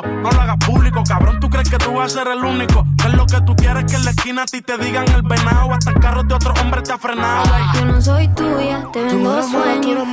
no 0.00 0.30
lo 0.30 0.40
hagas 0.40 0.56
público. 0.64 1.02
Cabrón, 1.06 1.40
tú 1.40 1.50
crees 1.50 1.68
que 1.68 1.78
tú 1.78 1.92
vas 1.92 2.14
a 2.14 2.20
ser 2.20 2.28
el 2.28 2.44
único. 2.44 2.86
Es 3.04 3.12
lo 3.12 3.26
que 3.26 3.40
tú 3.42 3.54
quieres 3.56 3.84
que 3.84 3.96
en 3.96 4.04
la 4.04 4.10
esquina 4.10 4.42
a 4.42 4.46
ti 4.46 4.62
te 4.62 4.78
digan 4.78 5.06
el 5.08 5.22
venado. 5.22 5.72
Hasta 5.72 5.90
el 5.90 6.00
carro 6.00 6.22
de 6.22 6.34
otro 6.34 6.54
hombre 6.60 6.82
te 6.82 6.92
ha 6.92 6.98
frenado. 6.98 7.42
Ay. 7.52 7.64
Yo 7.74 7.84
no 7.84 8.00
soy 8.00 8.28
tuya, 8.28 8.86
te 8.92 9.02
vengo 9.02 9.42
sueño. 9.42 10.04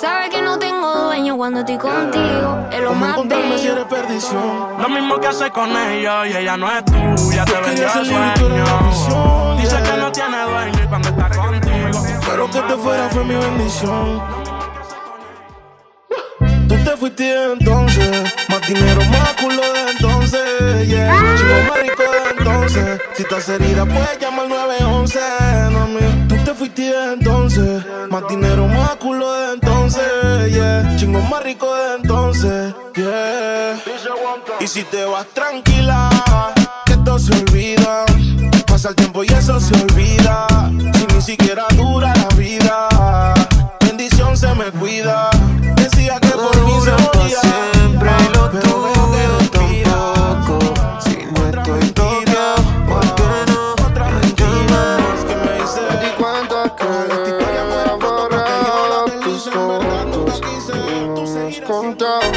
Sabes 0.00 0.30
que 0.30 0.42
no 0.42 0.58
tengo 0.58 0.94
dueño 1.04 1.36
cuando 1.36 1.60
estoy 1.60 1.78
contigo. 1.78 2.68
Es 2.70 2.80
lo 2.80 2.94
más 2.94 3.16
bello. 3.26 3.58
Si 3.58 3.94
perdición. 3.94 4.78
Lo 4.78 4.88
mismo 4.88 5.18
que 5.18 5.26
hace 5.26 5.50
con 5.50 5.70
ella 5.70 6.26
y 6.26 6.36
ella 6.36 6.56
no 6.56 6.70
es 6.70 6.84
tuya. 6.84 7.44
Te 7.44 7.60
vendió 7.60 7.86
el 7.86 8.06
sueño. 8.06 9.56
Dice 9.56 9.76
que 9.82 9.96
no 9.98 10.12
tiene 10.12 10.42
dueño 10.42 10.84
y 10.84 10.86
cuando 10.86 11.08
está 11.08 11.28
contigo. 11.30 12.02
Pero 12.26 12.50
que 12.50 12.60
te 12.60 12.76
fuera 12.76 13.08
fue 13.10 13.24
mi 13.24 13.34
bendición 13.34 14.43
te 16.84 16.96
fuiste 16.96 17.52
entonces. 17.52 18.34
Más 18.48 18.60
dinero, 18.68 19.00
más 19.06 19.32
culo 19.34 19.62
de 19.62 19.90
entonces. 19.92 20.88
Yeah. 20.88 21.34
Chico 21.36 21.54
más 21.68 21.80
rico 21.82 22.02
de 22.02 22.38
entonces. 22.38 23.00
Si 23.14 23.22
estás 23.22 23.48
herida, 23.48 23.84
puedes 23.86 24.18
llamar 24.20 24.48
911. 24.48 25.18
No. 25.72 25.84
Tú 26.28 26.44
te 26.44 26.54
fuiste 26.54 26.92
entonces. 27.12 27.84
Más 28.10 28.22
dinero, 28.28 28.66
más 28.68 28.96
culo 28.96 29.32
de 29.32 29.54
entonces. 29.54 30.52
Yeah. 30.52 30.96
Chingo 30.96 31.20
más 31.22 31.42
rico 31.42 31.74
de 31.74 31.96
entonces. 31.96 32.74
Yeah. 32.94 33.80
Y 34.60 34.66
si 34.66 34.82
te 34.84 35.04
vas 35.04 35.26
tranquila, 35.32 36.10
que 36.86 36.96
todo 36.98 37.18
se 37.18 37.32
olvida. 37.32 38.04
Pasa 38.66 38.90
el 38.90 38.94
tiempo 38.94 39.24
y 39.24 39.28
eso 39.28 39.58
se 39.58 39.74
olvida. 39.74 40.46
Si 40.94 41.06
ni 41.14 41.22
siquiera 41.22 41.64
dura 41.76 42.12
la 42.14 42.28
vida 42.36 43.33
condición 44.04 44.36
se 44.36 44.54
me 44.54 44.70
cuida. 44.72 45.30
Decía 45.76 46.18
que 46.20 46.28
por 46.28 46.54
no 46.56 46.66
mí 46.66 46.72
se 46.84 46.90
moría. 46.90 47.40
Siempre 47.40 48.10
lo 48.34 48.50
tuyo 48.50 49.38
tampoco. 49.50 50.74
Si 51.00 51.16
no 51.32 51.46
estoy 51.48 51.90
tocado, 51.92 52.56
¿por 52.86 53.14
qué 53.14 53.52
no? 53.52 53.72
Otra 53.72 54.10
mentira 54.10 54.98
que 55.26 55.36
me 55.36 55.52
hice. 55.64 55.80
Me 55.88 55.96
di 56.04 56.10
cuenta 56.18 56.76
que 56.76 56.84
había 56.84 57.94
borrado 57.94 59.04
tus 59.22 59.44
fotos 59.44 60.40
y 60.42 61.06
no 61.06 61.48
has 61.48 61.60
contado. 61.66 62.32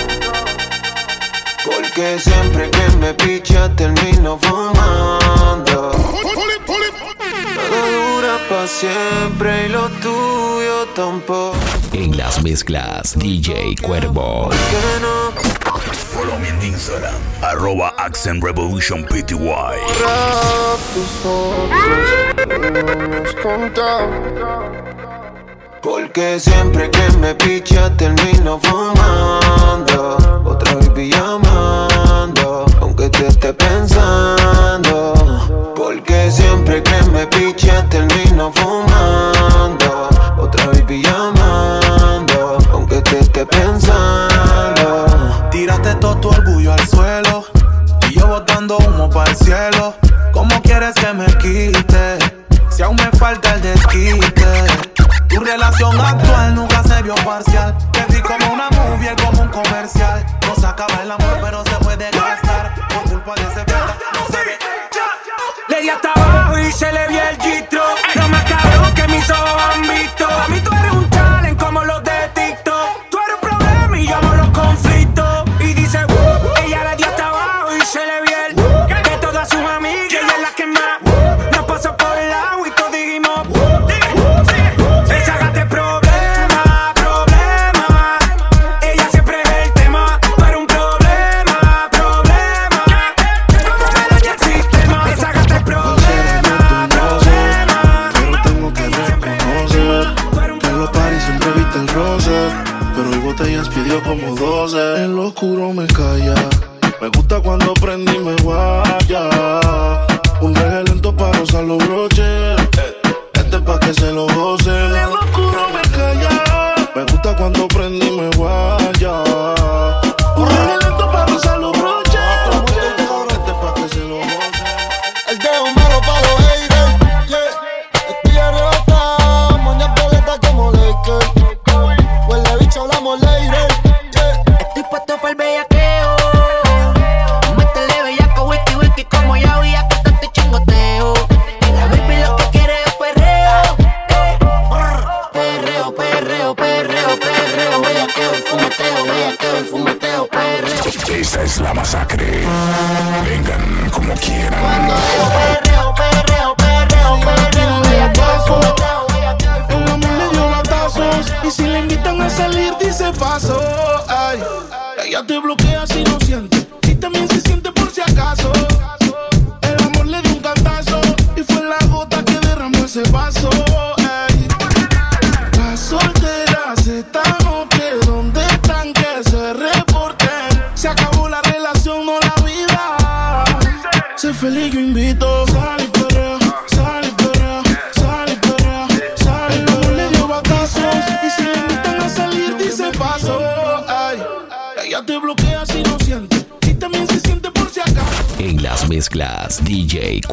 Porque 1.66 2.18
siempre 2.20 2.70
que 2.72 2.98
me 2.98 3.14
picha 3.14 3.70
termino 3.76 4.38
fumando 4.38 6.17
para 8.50 8.68
siempre 8.68 9.66
y 9.66 9.70
lo 9.70 9.90
tuyo 10.02 10.86
tampoco. 10.96 11.58
En 11.94 12.16
las 12.18 12.42
mezclas, 12.44 13.18
DJ 13.18 13.76
Cuervo. 13.82 14.50
Follow 16.12 16.40
me 16.40 16.50
en 16.50 16.62
Instagram, 16.74 17.16
arroba 17.42 17.94
Accent 17.98 18.44
Revolution 18.44 19.04
PTY. 19.04 19.38
Porque 25.82 26.40
siempre 26.40 26.90
que 26.92 27.18
me 27.18 27.36
picha 27.36 27.96
termino 27.96 28.60
fumando. 28.60 30.18
Otra 30.46 30.76
vez 30.76 30.90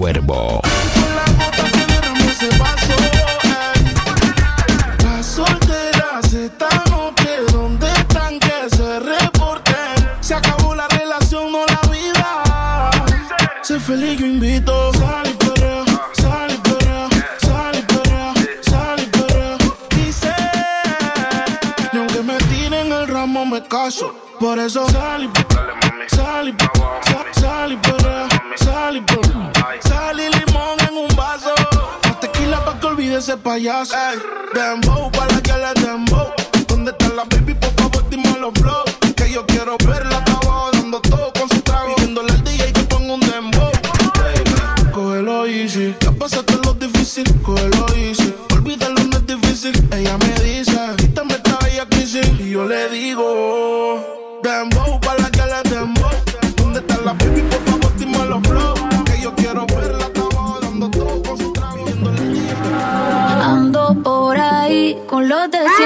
Cuervo. 0.05 0.54
ese 33.17 33.37
payaso. 33.37 33.95
Ey, 33.95 34.19
dembow, 34.55 35.11
para 35.13 35.41
que 35.41 35.53
le 35.53 35.87
dembow. 35.87 36.33
¿Dónde 36.67 36.91
está 36.91 37.09
la 37.11 37.25
baby? 37.25 37.55
Por 37.55 37.71
favor, 37.75 38.09
dime 38.11 38.37
los 38.41 38.53
flow. 38.55 38.85
Que 39.17 39.31
yo 39.31 39.47
quiero 39.47 39.77
verla. 39.87 40.34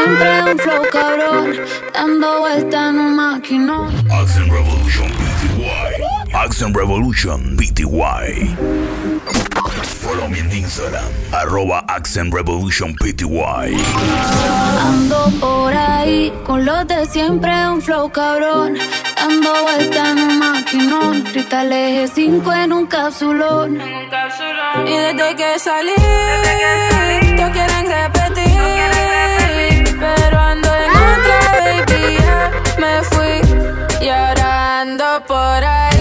Siempre 0.09 0.53
un 0.53 0.59
flow 0.59 0.83
cabrón, 0.91 1.53
dando 1.93 2.39
vuelta 2.39 2.89
en 2.89 2.99
un 2.99 3.17
maquinón. 3.17 3.95
Action 4.11 4.49
Revolution 4.51 5.11
BTY. 5.11 6.35
Action 6.35 6.73
Revolution 6.73 7.57
BTY. 7.57 8.57
Follow 10.01 10.29
me 10.31 10.39
en 10.39 10.51
Instagram, 10.51 11.05
arroba 11.33 11.85
Accent 11.89 12.33
Revolution 12.33 12.95
PTY. 12.95 13.77
Ando 14.81 15.31
por 15.41 15.75
ahí 15.75 16.33
con 16.47 16.65
los 16.65 16.87
de 16.87 17.05
siempre, 17.05 17.53
un 17.69 17.83
flow 17.83 18.11
cabrón. 18.11 18.79
Ando 19.21 19.63
vuelta 19.63 20.13
en 20.13 20.19
un 20.21 20.39
maquinón. 20.39 21.23
Cristal 21.25 21.71
eje 21.71 22.09
5 22.09 22.53
en 22.55 22.73
un 22.73 22.87
capsulón. 22.87 23.79
Y 24.87 24.91
desde 24.91 25.37
que 25.37 25.59
salí, 25.59 25.93
te 27.37 27.51
quieren 27.51 27.87
repetir. 27.87 28.48
me 32.79 33.03
fui 33.03 33.41
llorando 34.01 35.23
por 35.27 35.65
ahí. 35.65 35.98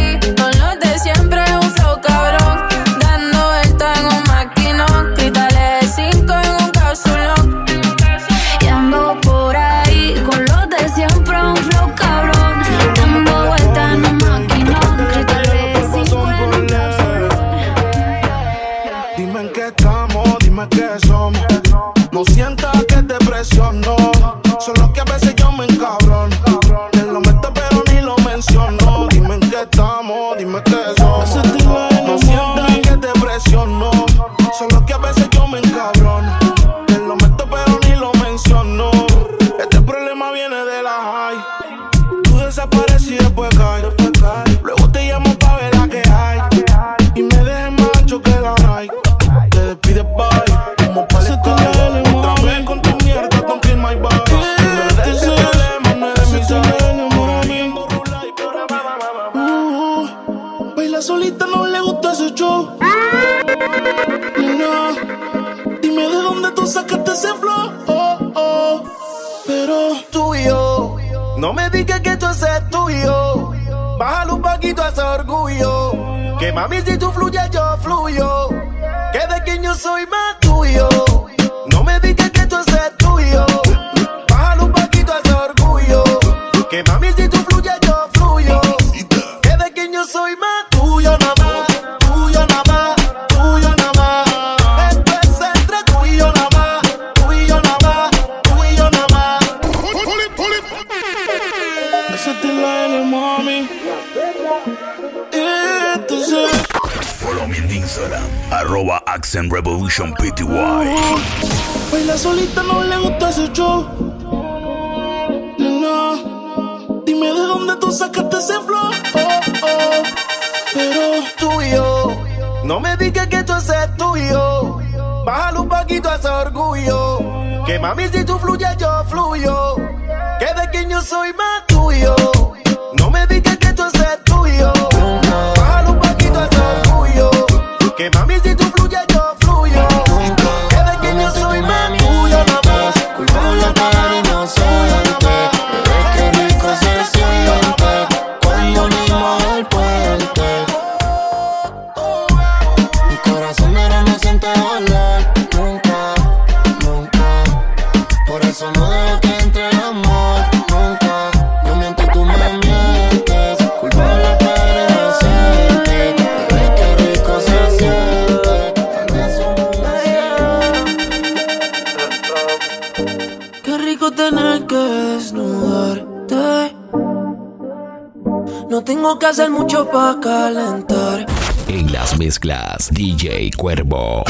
hacer 179.28 179.50
mucho 179.50 179.90
para 179.90 180.20
calentar. 180.22 181.26
En 181.68 181.92
las 181.92 182.18
mezclas, 182.18 182.90
DJ 182.92 183.52
Cuervo. 183.58 184.24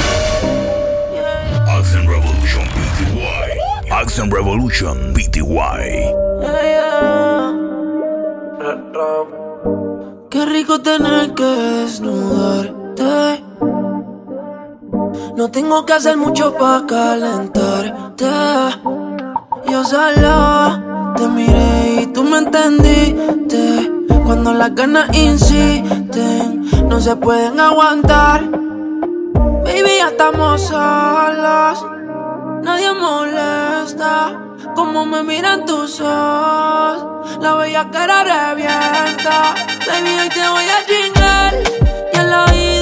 Action 1.67 2.07
Revolution 2.07 2.63
BTY. 2.65 3.91
Action 3.91 4.31
Revolution 4.31 5.13
BTY. 5.13 6.13
Qué 10.31 10.45
rico 10.45 10.81
tener 10.81 11.33
que 11.35 11.45
desnudarte. 11.45 13.43
No 15.35 15.51
tengo 15.51 15.85
que 15.85 15.93
hacer 15.93 16.17
mucho 16.17 16.55
para 16.57 16.87
calentarte. 16.87 18.25
Yo 19.69 19.83
solo 19.83 21.13
te 21.15 21.27
miré 21.27 22.01
y 22.01 22.07
tú 22.07 22.23
me 22.23 22.39
entendiste. 22.39 23.96
Cuando 24.28 24.53
las 24.53 24.75
ganas 24.75 25.07
insisten, 25.15 26.89
no 26.89 26.99
se 26.99 27.15
pueden 27.15 27.61
aguantar. 27.61 28.43
Baby, 29.63 29.91
ya 29.99 30.09
estamos 30.09 30.63
solas. 30.63 31.82
Nadie 32.61 32.91
molesta. 32.91 34.38
Como 34.75 35.05
me 35.05 35.23
miran 35.23 35.65
tus 35.65 36.01
ojos, 36.01 37.39
la 37.41 37.55
bella 37.55 37.89
cara 37.89 38.25
revienta. 38.25 39.55
Baby, 39.88 40.19
hoy 40.21 40.30
te 40.30 40.49
voy 40.49 40.65
a 40.75 40.86
chingar. 40.86 41.53
Ya 42.13 42.23
la 42.23 42.45
vida 42.47 42.76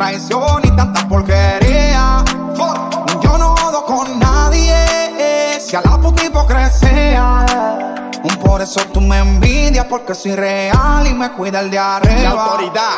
traición 0.00 0.62
y 0.64 0.70
tanta 0.70 1.06
porquería. 1.06 2.24
Yo 3.22 3.38
no 3.38 3.54
jodo 3.54 3.84
con 3.84 4.18
nadie. 4.18 5.60
Si 5.60 5.76
a 5.76 5.82
la 5.82 6.00
puta 6.00 6.24
hipocresía. 6.24 7.44
Por 8.42 8.62
eso 8.62 8.80
tú 8.92 9.00
me 9.02 9.18
envidias 9.18 9.84
porque 9.84 10.14
soy 10.14 10.34
real 10.34 11.06
y 11.06 11.12
me 11.12 11.30
cuida 11.32 11.60
el 11.60 11.70
de 11.70 11.78
arriba. 11.78 12.22
La 12.22 12.30
autoridad. 12.30 12.90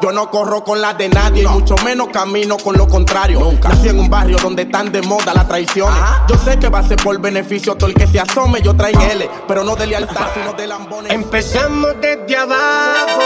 Yo 0.00 0.10
no 0.12 0.30
corro 0.30 0.62
con 0.64 0.80
la 0.80 0.94
de 0.94 1.08
nadie, 1.08 1.42
y 1.42 1.46
mucho 1.46 1.74
menos 1.84 2.08
camino 2.08 2.56
con 2.56 2.76
lo 2.76 2.86
contrario. 2.86 3.40
Nunca. 3.40 3.68
Nací 3.68 3.88
en 3.88 3.98
un 3.98 4.08
barrio 4.08 4.38
donde 4.38 4.62
están 4.62 4.90
de 4.90 5.02
moda 5.02 5.34
las 5.34 5.48
traiciones. 5.48 6.00
Yo 6.28 6.36
sé 6.38 6.58
que 6.58 6.68
va 6.68 6.78
a 6.78 6.82
ser 6.82 7.02
por 7.02 7.20
beneficio 7.20 7.74
todo 7.74 7.90
el 7.90 7.94
que 7.94 8.06
se 8.06 8.20
asome. 8.20 8.62
Yo 8.62 8.74
traigo 8.74 9.02
L, 9.02 9.28
pero 9.46 9.64
no 9.64 9.76
de 9.76 9.86
lealtad, 9.86 10.28
sino 10.34 10.52
de 10.54 10.66
lambones. 10.66 11.12
Empezamos 11.12 11.94
desde 12.00 12.36
abajo 12.36 13.22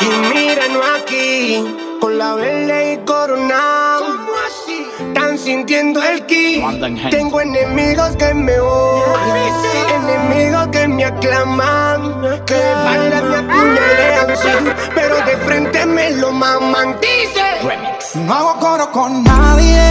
y 0.00 0.34
míranos 0.34 0.82
aquí 1.02 1.83
con 2.04 2.18
la 2.18 2.34
vela 2.34 2.84
y 2.92 2.98
coronado. 2.98 4.04
¿Cómo 4.04 4.32
así? 4.46 4.86
Están 5.08 5.38
sintiendo 5.38 6.02
el 6.02 6.26
ki. 6.26 6.62
Tengo 7.10 7.40
enemigos 7.40 8.14
que 8.16 8.34
me 8.34 8.60
odian, 8.60 10.10
enemigos 10.10 10.68
que 10.68 10.86
me 10.86 11.02
aclaman, 11.06 12.20
que 12.44 12.56
espalda 12.56 13.22
me 13.22 13.36
apuñalean, 13.36 14.36
sí, 14.36 14.48
pero 14.94 15.16
de 15.16 15.36
frente 15.46 15.86
me 15.86 16.10
lo 16.10 16.30
maman. 16.30 16.94
Dice. 17.00 18.18
No 18.26 18.34
hago 18.34 18.60
coro 18.60 18.92
con 18.92 19.24
nadie. 19.24 19.88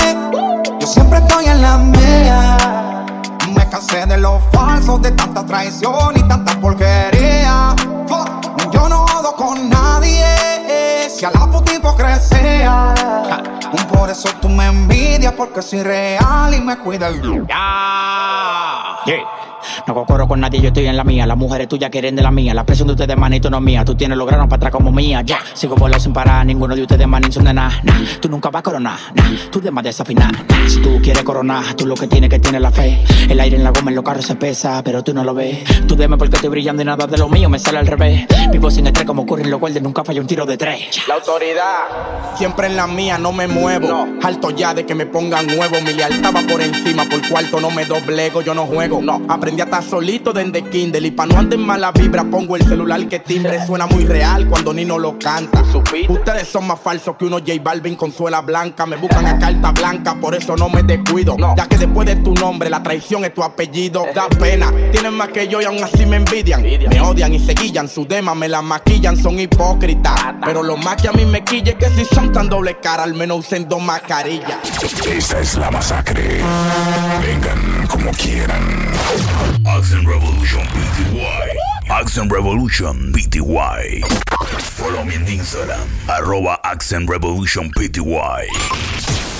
Yo 0.80 0.86
siempre 0.86 1.18
estoy 1.18 1.46
en 1.48 1.62
la 1.64 1.78
mía. 1.80 3.06
Me 3.56 3.70
cansé 3.70 4.06
de 4.06 4.18
los 4.18 4.40
falsos, 4.52 5.02
de 5.02 5.12
tanta 5.14 5.44
traición 5.48 6.16
y 6.16 6.22
tanta 6.28 6.62
porquería. 6.62 7.76
Yo 8.72 8.88
no 8.88 9.08
jodo 9.08 9.36
con 9.36 9.68
nadie. 9.68 10.53
Si 11.24 11.28
a 11.28 11.32
la 11.32 11.50
puta 11.50 11.74
hipocresía. 11.74 12.94
Por 13.94 14.10
eso 14.10 14.28
tú 14.42 14.50
me 14.50 14.66
envidias 14.66 15.32
porque 15.32 15.62
soy 15.62 15.82
real 15.82 16.54
y 16.54 16.60
me 16.60 16.78
cuida 16.78 17.08
el 17.08 17.22
Yeah. 19.06 19.43
No 19.88 19.94
cocoro 19.94 20.28
con 20.28 20.40
nadie, 20.40 20.62
yo 20.62 20.68
estoy 20.68 20.88
en 20.88 20.98
la 20.98 21.04
mía. 21.04 21.26
Las 21.26 21.38
mujeres 21.38 21.68
tuyas 21.68 21.90
quieren 21.90 22.16
de 22.16 22.22
la 22.22 22.32
mía. 22.32 22.54
La 22.54 22.66
presión 22.66 22.88
de 22.88 22.94
ustedes, 22.94 23.18
manito, 23.18 23.50
no 23.50 23.62
mía. 23.62 23.84
Tú 23.86 23.96
tienes 23.96 24.18
los 24.18 24.28
granos 24.28 24.48
para 24.48 24.58
atrás 24.58 24.72
como 24.72 24.92
mía. 24.92 25.22
Ya, 25.22 25.40
sigo 25.54 25.76
volando 25.76 26.04
sin 26.04 26.14
parar. 26.14 26.46
Ninguno 26.46 26.76
de 26.76 26.82
ustedes, 26.82 27.08
manín, 27.08 27.32
son 27.32 27.44
de 27.46 27.54
nada. 27.54 27.80
Nah. 27.84 27.94
Tú 28.20 28.30
nunca 28.30 28.50
vas 28.50 28.60
a 28.60 28.64
coronar. 28.64 28.98
Nah. 29.14 29.24
Tú 29.52 29.62
de 29.62 29.72
más 29.72 29.84
desafinar. 29.84 30.32
Nah. 30.32 30.68
Si 30.68 30.82
tú 30.82 31.00
quieres 31.02 31.24
coronar, 31.24 31.74
tú 31.76 31.86
lo 31.86 31.96
que 31.96 32.08
tienes 32.08 32.30
que 32.30 32.40
tienes 32.40 32.62
la 32.62 32.72
fe. 32.72 33.04
El 33.30 33.40
aire 33.40 33.58
en 33.58 33.64
la 33.64 33.72
goma, 33.72 33.92
en 33.92 33.96
los 33.96 34.04
carros 34.04 34.26
se 34.26 34.36
pesa, 34.36 34.82
pero 34.84 35.04
tú 35.04 35.14
no 35.14 35.24
lo 35.24 35.34
ves. 35.34 35.64
Tú 35.88 35.96
dime 35.96 36.18
porque 36.18 36.36
estoy 36.36 36.50
brillando 36.50 36.82
y 36.82 36.86
nada 36.86 37.08
de 37.08 37.18
lo 37.18 37.30
mío 37.30 37.50
me 37.50 37.60
sale 37.60 37.80
al 37.80 37.88
revés. 37.88 38.26
Vivo 38.52 38.70
sin 38.72 38.88
estrés 38.88 39.06
como 39.06 39.24
ocurren 39.24 39.50
los 39.50 39.60
guardias. 39.60 39.84
Nunca 39.84 40.04
falla 40.04 40.22
un 40.22 40.28
tiro 40.28 40.46
de 40.46 40.58
tres. 40.58 41.08
La 41.08 41.16
autoridad. 41.16 42.36
Siempre 42.36 42.68
en 42.68 42.76
la 42.76 42.88
mía, 42.88 43.18
no 43.18 43.32
me 43.32 43.48
muevo. 43.48 44.08
Alto 44.24 44.52
ya 44.52 44.74
de 44.74 44.86
que 44.86 44.96
me 44.96 45.06
pongan 45.06 45.48
nuevo. 45.48 45.82
Mi 45.82 45.94
lealtad 45.94 46.34
va 46.36 46.42
por 46.42 46.62
encima, 46.62 47.06
por 47.06 47.28
cuarto 47.28 47.60
no 47.60 47.70
me 47.72 47.86
doblego. 47.86 48.42
Yo 48.42 48.54
no 48.54 48.66
juego. 48.66 49.02
No. 49.02 49.22
Aprendí 49.28 49.53
a 49.62 49.66
estar 49.66 49.84
solito 49.84 50.34
desde 50.34 50.64
Kindle. 50.64 51.08
Y 51.08 51.12
pa' 51.12 51.26
no 51.26 51.38
andar 51.38 51.60
en 51.60 51.66
mala 51.66 51.92
vibra, 51.92 52.24
pongo 52.24 52.56
el 52.56 52.64
celular 52.64 53.08
que 53.08 53.20
timbre. 53.20 53.66
Suena 53.66 53.86
muy 53.86 54.06
real 54.06 54.48
cuando 54.48 54.74
Nino 54.74 54.98
lo 54.98 55.18
canta. 55.20 55.64
Ustedes 56.08 56.48
son 56.48 56.68
más 56.68 56.80
falsos 56.80 57.16
que 57.18 57.26
uno 57.26 57.38
J 57.40 57.54
Balvin 57.62 57.96
con 57.96 58.12
suela 58.12 58.42
blanca. 58.42 58.86
Me 58.86 58.96
buscan 58.96 59.26
a 59.26 59.40
carta 59.40 59.72
blanca, 59.72 60.16
por 60.16 60.36
eso 60.36 60.56
no 60.56 60.70
me 60.70 60.84
descuido. 60.84 61.36
Ya 61.56 61.68
que 61.68 61.78
después 61.78 62.08
de 62.08 62.16
tu 62.18 62.34
nombre, 62.34 62.70
la 62.70 62.82
traición 62.82 63.26
es 63.26 63.34
tu 63.34 63.44
apellido. 63.44 64.06
Da 64.14 64.28
pena, 64.30 64.72
tienen 64.92 65.14
más 65.14 65.30
que 65.30 65.48
yo 65.48 65.62
y 65.62 65.66
aún 65.66 65.84
así 65.84 66.06
me 66.06 66.18
envidian. 66.18 66.62
Me 66.62 67.02
odian 67.02 67.34
y 67.34 67.40
se 67.40 67.54
guillan, 67.54 67.88
sus 67.88 68.08
demas 68.08 68.36
me 68.36 68.48
la 68.48 68.62
maquillan, 68.62 69.18
son 69.18 69.40
hipócritas. 69.40 70.20
Pero 70.44 70.64
lo 70.64 70.78
más 70.78 71.02
que 71.02 71.08
a 71.08 71.12
mí 71.12 71.26
me 71.26 71.44
quille 71.44 71.72
es 71.72 71.76
que 71.78 71.90
si 71.90 72.06
son 72.06 72.32
tan 72.32 72.50
doble 72.50 72.80
cara, 72.80 73.04
al 73.04 73.14
menos 73.14 73.40
usen 73.40 73.68
dos 73.68 73.82
mascarillas. 73.82 74.58
Esta 75.08 75.40
es 75.40 75.56
la 75.58 75.72
masacre. 75.72 76.42
Vengan 77.22 77.88
como 77.88 78.12
quieran. 78.12 78.92
Accent 79.68 80.08
Revolution 80.08 80.62
PTY. 80.62 81.56
Accent 81.90 82.32
Revolution 82.32 83.12
PTY. 83.14 84.02
Follow 84.62 85.04
me 85.04 85.16
en 85.16 85.26
Instagram. 85.28 85.88
Arroba 86.10 86.60
Accent 86.64 87.10
Revolution 87.10 87.70
PTY. 87.72 89.33